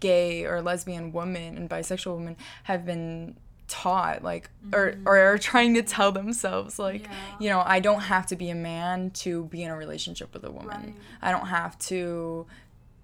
gay 0.00 0.44
or 0.44 0.62
lesbian 0.62 1.12
women 1.12 1.56
and 1.56 1.68
bisexual 1.68 2.16
women 2.16 2.36
have 2.64 2.86
been 2.86 3.36
taught 3.66 4.22
like 4.22 4.50
or 4.72 4.94
or 5.06 5.18
are 5.18 5.38
trying 5.38 5.74
to 5.74 5.82
tell 5.82 6.12
themselves 6.12 6.78
like 6.78 7.02
Mm-hmm. 7.04 7.12
Yeah. 7.12 7.36
you 7.40 7.48
know 7.50 7.62
I 7.64 7.80
don't 7.80 8.00
have 8.02 8.26
to 8.26 8.36
be 8.36 8.50
a 8.50 8.54
man 8.54 9.10
to 9.22 9.44
be 9.46 9.62
in 9.62 9.70
a 9.70 9.76
relationship 9.76 10.34
with 10.34 10.44
a 10.44 10.50
woman. 10.50 10.68
Right. 10.68 10.94
I 11.22 11.30
don't 11.30 11.46
have 11.46 11.78
to 11.90 12.46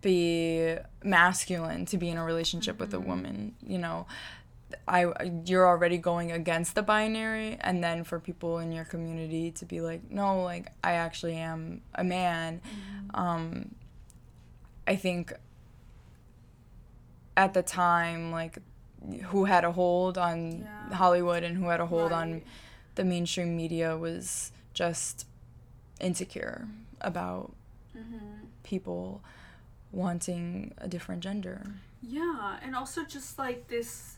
be 0.03 0.77
masculine 1.03 1.85
to 1.87 1.97
be 1.99 2.09
in 2.11 2.17
a 2.19 2.25
relationship 2.25 2.79
with 2.79 2.91
Mm-hmm. 2.93 3.03
a 3.05 3.09
woman, 3.09 3.55
you 3.67 3.79
know. 3.79 4.07
I 4.87 5.07
you're 5.47 5.67
already 5.67 5.99
going 5.99 6.31
against 6.31 6.75
the 6.77 6.83
binary 6.83 7.57
and 7.61 7.83
then 7.83 8.05
for 8.05 8.21
people 8.21 8.59
in 8.61 8.71
your 8.71 8.85
community 8.85 9.51
to 9.53 9.65
be 9.67 9.81
like 9.81 10.09
no 10.11 10.43
like 10.45 10.69
I 10.85 10.93
actually 10.93 11.35
am 11.35 11.81
a 11.95 12.05
man 12.05 12.61
Mm-hmm. 12.65 13.21
um 13.21 13.75
I 14.87 14.95
think 14.97 15.33
at 17.37 17.55
the 17.55 17.63
time 17.63 18.31
like 18.31 18.59
who 19.25 19.45
had 19.47 19.65
a 19.65 19.73
hold 19.73 20.19
on 20.19 20.61
Yeah. 20.61 20.95
Hollywood 20.95 21.43
and 21.43 21.57
who 21.57 21.69
had 21.69 21.81
a 21.81 21.87
hold 21.87 22.13
on 22.13 22.43
the 22.97 23.05
mainstream 23.05 23.57
media 23.57 23.97
was 23.97 24.53
just 24.75 25.27
insecure 26.01 26.69
about 27.01 27.53
Mm-hmm. 27.97 28.47
people 28.63 29.21
wanting 29.93 30.73
a 30.79 30.87
different 30.87 31.23
gender. 31.23 31.75
Yeah, 32.03 32.57
and 32.63 32.77
also 32.77 33.05
just 33.05 33.39
like 33.39 33.67
this 33.69 34.17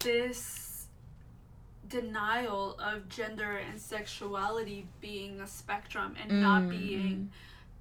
this 0.00 0.86
denial 1.88 2.78
of 2.78 3.08
gender 3.08 3.56
and 3.56 3.80
sexuality 3.80 4.86
being 5.00 5.40
a 5.40 5.46
spectrum 5.46 6.14
and 6.20 6.40
not 6.42 6.62
Mm, 6.64 6.70
being 6.70 7.30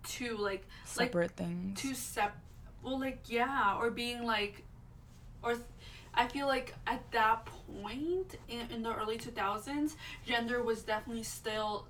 two 0.03 0.37
like 0.37 0.65
Separate 0.85 1.31
things. 1.31 1.79
two 1.79 1.93
sep 1.93 2.35
well 2.81 2.97
like 2.99 3.19
yeah 3.27 3.75
or 3.77 3.91
being 3.91 4.23
like 4.23 4.63
or 5.43 5.55
th- 5.55 5.65
I 6.17 6.27
feel 6.27 6.47
like 6.47 6.73
at 6.87 7.09
that 7.11 7.45
point 7.45 8.35
in, 8.49 8.61
in 8.73 8.81
the 8.83 8.93
early 8.93 9.17
2000s 9.17 9.95
gender 10.25 10.63
was 10.63 10.81
definitely 10.83 11.23
still 11.23 11.85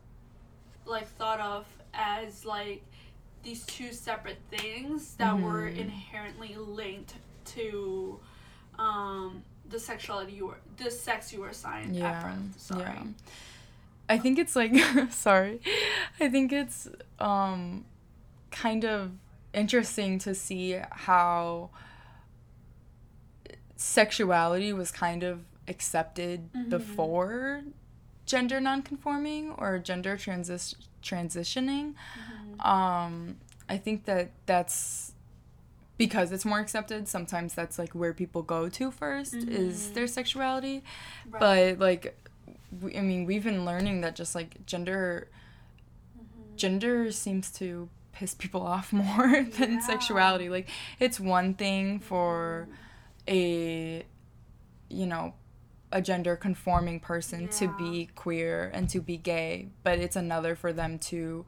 like 0.86 1.08
thought 1.08 1.40
of 1.40 1.66
as 1.94 2.46
like 2.46 2.84
these 3.44 3.66
two 3.66 3.92
separate 3.94 4.40
things 4.52 5.16
that 5.16 5.40
were 5.40 5.70
Mhm. 5.70 5.78
inherently 5.78 6.56
linked 6.58 7.14
to 7.46 8.20
um 8.78 9.44
the 9.70 9.80
sexuality 9.80 10.34
you 10.34 10.48
were 10.48 10.60
the 10.78 10.92
sex 10.92 11.32
you 11.34 11.40
were 11.42 11.50
assigned 11.50 11.92
at 11.92 12.02
yeah. 12.02 12.24
birth 12.24 12.60
sorry 12.60 12.82
Yeah. 12.82 13.04
I 14.10 14.18
think 14.18 14.40
it's 14.40 14.56
like 14.56 14.74
sorry. 15.12 15.60
I 16.20 16.30
think 16.30 16.54
it's 16.54 16.88
um 17.20 17.86
kind 18.52 18.86
of 18.86 19.12
interesting 19.54 20.20
to 20.20 20.34
see 20.36 20.80
how 20.92 21.70
sexuality 23.78 24.74
was 24.74 24.92
kind 24.92 25.24
of 25.24 25.42
accepted 25.68 26.52
Mhm. 26.54 26.70
before 26.70 27.62
gender 28.26 28.60
nonconforming 28.60 29.52
or 29.52 29.80
gender 29.80 30.18
transis- 30.18 30.76
transitioning. 31.02 31.94
Mhm. 32.60 32.66
Um, 32.66 33.38
I 33.70 33.78
think 33.78 34.06
that 34.06 34.32
that's 34.46 35.14
because 35.98 36.32
it's 36.32 36.46
more 36.46 36.60
accepted. 36.60 37.08
Sometimes 37.08 37.54
that's 37.54 37.80
like 37.80 37.94
where 37.94 38.14
people 38.14 38.42
go 38.44 38.70
to 38.70 38.92
1st 38.92 39.34
is 39.48 39.88
Mhm. 39.90 39.94
their 39.94 40.08
sexuality. 40.08 40.84
Right. 41.30 41.40
But 41.40 41.80
like, 41.80 42.18
we, 42.82 42.98
I 42.98 43.02
mean, 43.02 43.26
we've 43.26 43.44
been 43.44 43.66
learning 43.66 44.02
that 44.02 44.16
just 44.16 44.36
like 44.36 44.66
gender, 44.66 45.28
Mhm. 46.18 46.56
gender 46.56 47.12
seems 47.12 47.52
to 47.54 47.90
piss 48.12 48.34
people 48.34 48.62
off 48.76 48.92
more 48.94 49.44
than 49.44 49.74
Yeah. 49.74 49.80
sexuality. 49.80 50.50
Like, 50.50 50.68
it's 51.00 51.20
one 51.20 51.54
thing 51.54 52.00
for 52.00 52.68
a, 53.28 54.04
you 54.90 55.06
know, 55.06 55.34
a 55.92 56.02
gender 56.02 56.36
conforming 56.36 57.00
person 57.00 57.48
to 57.48 57.68
be 57.78 58.10
queer 58.16 58.70
and 58.74 58.90
to 58.90 59.00
be 59.02 59.18
gay, 59.18 59.70
but 59.84 60.00
it's 60.00 60.16
another 60.16 60.56
for 60.56 60.74
them 60.74 61.00
to 61.00 61.46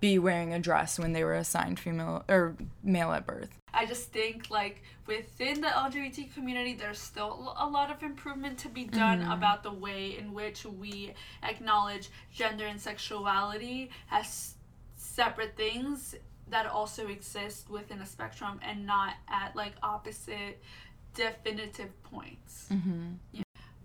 be 0.00 0.18
wearing 0.18 0.52
a 0.52 0.58
dress 0.58 0.98
when 0.98 1.12
they 1.12 1.24
were 1.24 1.34
assigned 1.34 1.80
female 1.80 2.22
or 2.28 2.54
male 2.82 3.12
at 3.12 3.26
birth. 3.26 3.48
I 3.72 3.86
just 3.86 4.12
think 4.12 4.50
like 4.50 4.82
within 5.06 5.62
the 5.62 5.68
LGBT 5.68 6.34
community, 6.34 6.74
there's 6.74 6.98
still 6.98 7.54
a 7.58 7.66
lot 7.66 7.90
of 7.90 8.02
improvement 8.02 8.58
to 8.58 8.68
be 8.68 8.84
done 8.84 9.22
Mhm. 9.22 9.32
about 9.32 9.62
the 9.62 9.72
way 9.72 10.18
in 10.18 10.34
which 10.34 10.66
we 10.66 11.14
acknowledge 11.42 12.10
gender 12.32 12.66
and 12.66 12.78
sexuality 12.80 13.90
as 14.10 14.56
separate 14.96 15.56
things 15.56 16.14
that 16.48 16.66
also 16.66 17.08
exist 17.08 17.70
within 17.70 18.00
a 18.00 18.06
spectrum 18.06 18.60
and 18.62 18.86
not 18.86 19.14
at 19.28 19.56
like 19.56 19.72
opposite 19.82 20.62
definitive 21.14 22.02
points. 22.02 22.68
Mm-hmm. 22.70 23.42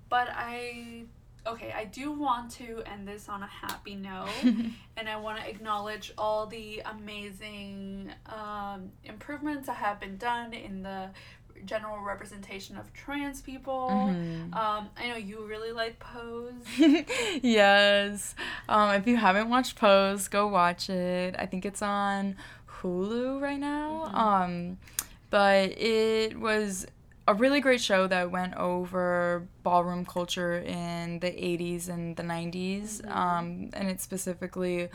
But 0.10 0.30
I 0.32 1.06
okay, 1.48 1.74
I 1.76 1.86
do 1.86 2.12
want 2.12 2.52
to 2.52 2.84
end 2.86 3.08
this 3.08 3.30
on 3.30 3.44
a 3.44 3.48
happy 3.48 3.96
note 3.96 4.30
and 4.44 5.10
I 5.10 5.16
want 5.16 5.40
to 5.40 5.50
acknowledge 5.50 6.12
all 6.18 6.46
the 6.46 6.82
amazing 6.86 8.12
um, 8.28 8.92
improvements 9.04 9.68
that 9.68 9.78
have 9.78 10.00
been 10.00 10.18
done 10.18 10.54
in 10.54 10.84
the 10.84 11.10
general 11.66 12.00
representation 12.00 12.78
of 12.78 12.92
trans 12.94 13.42
people. 13.42 13.90
Mhm. 13.92 14.54
Um, 14.56 14.90
I 14.98 15.08
know 15.10 15.16
you 15.16 15.46
really 15.46 15.72
like 15.72 16.00
Pose. 16.00 16.54
yes. 17.44 18.36
Um, 18.68 18.92
if 18.96 19.08
you 19.08 19.18
haven't 19.18 19.50
watched 19.50 19.76
Pose, 19.76 20.28
go 20.28 20.48
watch 20.48 20.90
it. 20.90 21.36
I 21.38 21.46
think 21.46 21.66
it's 21.66 21.82
on 21.82 22.36
Hulu 22.82 23.42
right 23.42 23.60
now. 23.60 24.06
Mhm. 24.08 24.14
Um, 24.16 24.78
but 25.30 25.72
it 25.78 26.40
was 26.40 26.88
a 27.28 27.34
really 27.34 27.60
great 27.60 27.80
show 27.82 28.08
that 28.08 28.32
went 28.32 28.56
over 28.56 29.48
ballroom 29.64 30.04
culture 30.06 30.58
in 30.60 31.20
the 31.20 31.28
80s 31.30 31.88
and 31.88 32.16
the 32.16 32.24
90s. 32.24 33.02
Mhm. 33.02 33.16
Um, 33.16 33.70
and 33.74 33.90
it 33.90 34.02
specifically, 34.02 34.90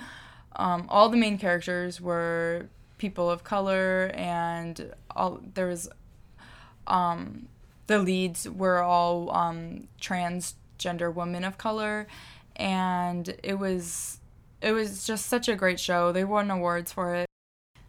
um, 0.56 0.86
all 0.88 1.08
the 1.08 1.16
main 1.16 1.38
characters 1.38 2.00
were 2.00 2.66
people 2.98 3.28
of 3.30 3.44
color, 3.44 4.10
and 4.14 4.94
all 5.14 5.40
there 5.54 5.66
was 5.66 5.88
um, 6.86 7.48
the 7.86 7.98
leads 7.98 8.48
were 8.48 8.80
all 8.82 9.30
um, 9.34 9.88
transgender 10.00 11.12
women 11.12 11.44
of 11.44 11.58
color, 11.58 12.06
and 12.56 13.34
it 13.42 13.58
was 13.58 14.18
it 14.60 14.72
was 14.72 15.06
just 15.06 15.26
such 15.26 15.48
a 15.48 15.56
great 15.56 15.78
show. 15.78 16.12
They 16.12 16.24
won 16.24 16.50
awards 16.50 16.92
for 16.92 17.14
it. 17.14 17.26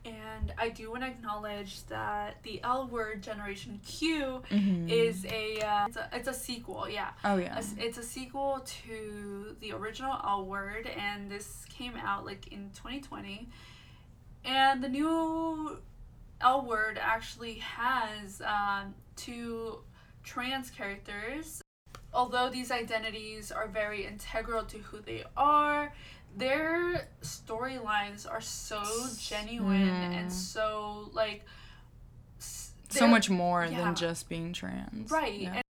And 0.03 0.53
I 0.58 0.69
do 0.69 0.91
want 0.91 1.01
to 1.03 1.08
acknowledge 1.08 1.84
that 1.88 2.43
the 2.43 2.60
L 2.63 2.88
Word 2.88 3.23
Generation 3.23 3.79
Q 3.86 4.43
Mhm. 4.51 4.89
is 4.89 5.25
a, 5.25 5.60
uh, 5.62 5.86
it's 5.88 5.97
a 5.97 6.10
it's 6.13 6.27
a 6.27 6.34
sequel. 6.34 6.88
Yeah. 6.89 7.10
oh 7.23 7.38
yeah, 7.38 7.58
A- 7.58 7.84
It's 7.84 7.97
a 7.97 8.03
sequel 8.03 8.62
to 8.84 9.55
the 9.62 9.71
original 9.71 10.19
L 10.23 10.45
Word, 10.45 10.86
and 10.88 11.31
this 11.31 11.65
came 11.69 11.95
out 11.95 12.25
like 12.25 12.47
in 12.51 12.69
2020. 12.75 13.47
And 14.43 14.84
the 14.84 14.89
new 14.89 15.79
L 16.41 16.65
Word 16.65 17.00
actually 17.02 17.56
has 17.56 18.41
um, 18.41 18.93
two 19.15 19.80
trans 20.24 20.69
characters. 20.69 21.62
Although 22.13 22.50
these 22.50 22.71
identities 22.71 23.52
are 23.52 23.67
very 23.67 24.06
integral 24.06 24.63
to 24.65 24.78
who 24.78 25.00
they 25.02 25.24
are, 25.36 25.93
their 26.38 27.08
storylines 27.21 28.30
are 28.30 28.41
so 28.41 28.82
genuine 29.19 29.89
and 29.89 30.30
Mm. 30.30 30.32
so 30.32 31.10
like. 31.13 31.43
so 32.39 33.08
much 33.08 33.30
more 33.30 33.65
yeah. 33.65 33.78
than 33.84 33.95
just 33.95 34.30
being 34.30 34.54
trans. 34.54 35.12
Right. 35.12 35.39
Yeah. 35.39 35.54
And 35.56 35.63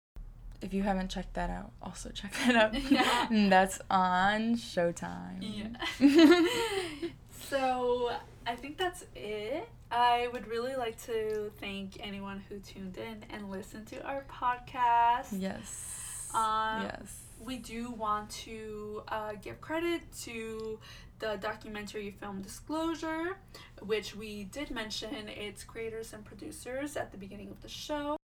If 0.61 0.73
you 0.73 0.83
haven't 0.83 1.09
checked 1.09 1.33
that 1.35 1.49
out, 1.49 1.71
also 1.81 2.09
check 2.09 2.33
that 2.45 2.55
out. 2.55 2.73
Yeah. 2.91 3.27
That's 3.49 3.79
on 3.89 4.55
Showtime. 4.55 5.39
Yeah. 5.41 7.07
so 7.49 8.11
I 8.47 8.55
think 8.55 8.77
that's 8.77 9.05
it. 9.15 9.67
I 9.91 10.29
would 10.31 10.47
really 10.47 10.75
like 10.75 11.01
to 11.05 11.51
thank 11.59 11.97
anyone 11.99 12.43
who 12.47 12.59
tuned 12.59 12.97
in 12.97 13.25
and 13.31 13.49
listened 13.49 13.87
to 13.87 14.03
our 14.05 14.23
podcast. 14.31 15.27
yes. 15.31 16.29
Um, 16.33 16.83
yes. 16.83 17.21
We 17.43 17.57
do 17.57 17.91
want 17.91 18.29
to 18.31 19.03
uh, 19.07 19.33
give 19.41 19.61
credit 19.61 20.01
to 20.23 20.79
the 21.19 21.37
documentary 21.41 22.11
film 22.11 22.41
Disclosure, 22.41 23.37
which 23.81 24.15
we 24.15 24.45
did 24.45 24.69
mention 24.69 25.27
its 25.27 25.63
creators 25.63 26.13
and 26.13 26.23
producers 26.23 26.95
at 26.97 27.11
the 27.11 27.17
beginning 27.17 27.49
of 27.49 27.61
the 27.61 27.69
show. 27.69 28.17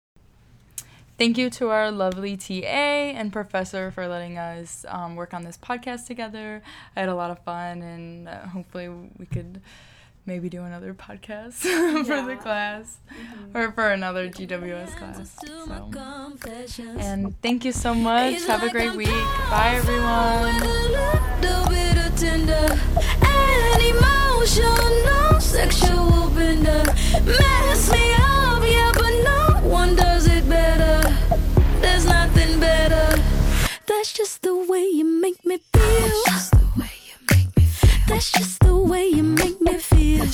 Thank 1.19 1.37
you 1.37 1.51
to 1.51 1.69
our 1.69 1.91
lovely 1.91 2.37
TA 2.37 2.55
and 2.55 3.33
professor 3.33 3.91
for 3.91 4.09
letting 4.09 4.39
us 4.39 4.87
um, 4.89 5.17
work 5.17 5.35
on 5.35 5.45
this 5.45 5.59
podcast 5.59 6.07
together. 6.07 6.63
I 6.97 7.01
had 7.01 7.09
a 7.11 7.15
lot 7.15 7.31
of 7.31 7.39
fun, 7.41 7.83
and 7.83 8.29
uh, 8.29 8.47
hopefully, 8.47 8.89
we 8.89 9.27
could 9.27 9.61
maybe 10.27 10.49
do 10.49 10.63
another 10.63 10.95
podcast 10.95 11.55
for 12.07 12.23
the 12.23 12.37
class 12.37 12.99
Mhm. 13.11 13.55
or 13.57 13.73
for 13.73 13.91
another 13.91 14.29
GWS 14.29 14.97
class. 14.97 15.39
So. 15.47 15.67
And 16.99 17.41
thank 17.43 17.65
you 17.65 17.73
so 17.73 17.95
much. 17.95 18.45
Have 18.47 18.63
a 18.63 18.71
great 18.71 18.95
week. 18.95 19.09
Bye, 19.51 19.75
everyone. 19.77 20.61
That's 38.11 38.33
just 38.33 38.59
the 38.59 38.77
way 38.77 39.07
you 39.07 39.23
make 39.23 39.61
me 39.61 39.79
feel. 39.79 40.25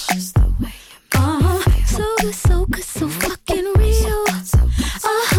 Uh. 1.15 1.61
So 1.85 2.17
so 2.33 2.67
so 2.81 3.07
fucking 3.07 3.71
real. 3.77 4.25
Uh-huh. 4.31 5.36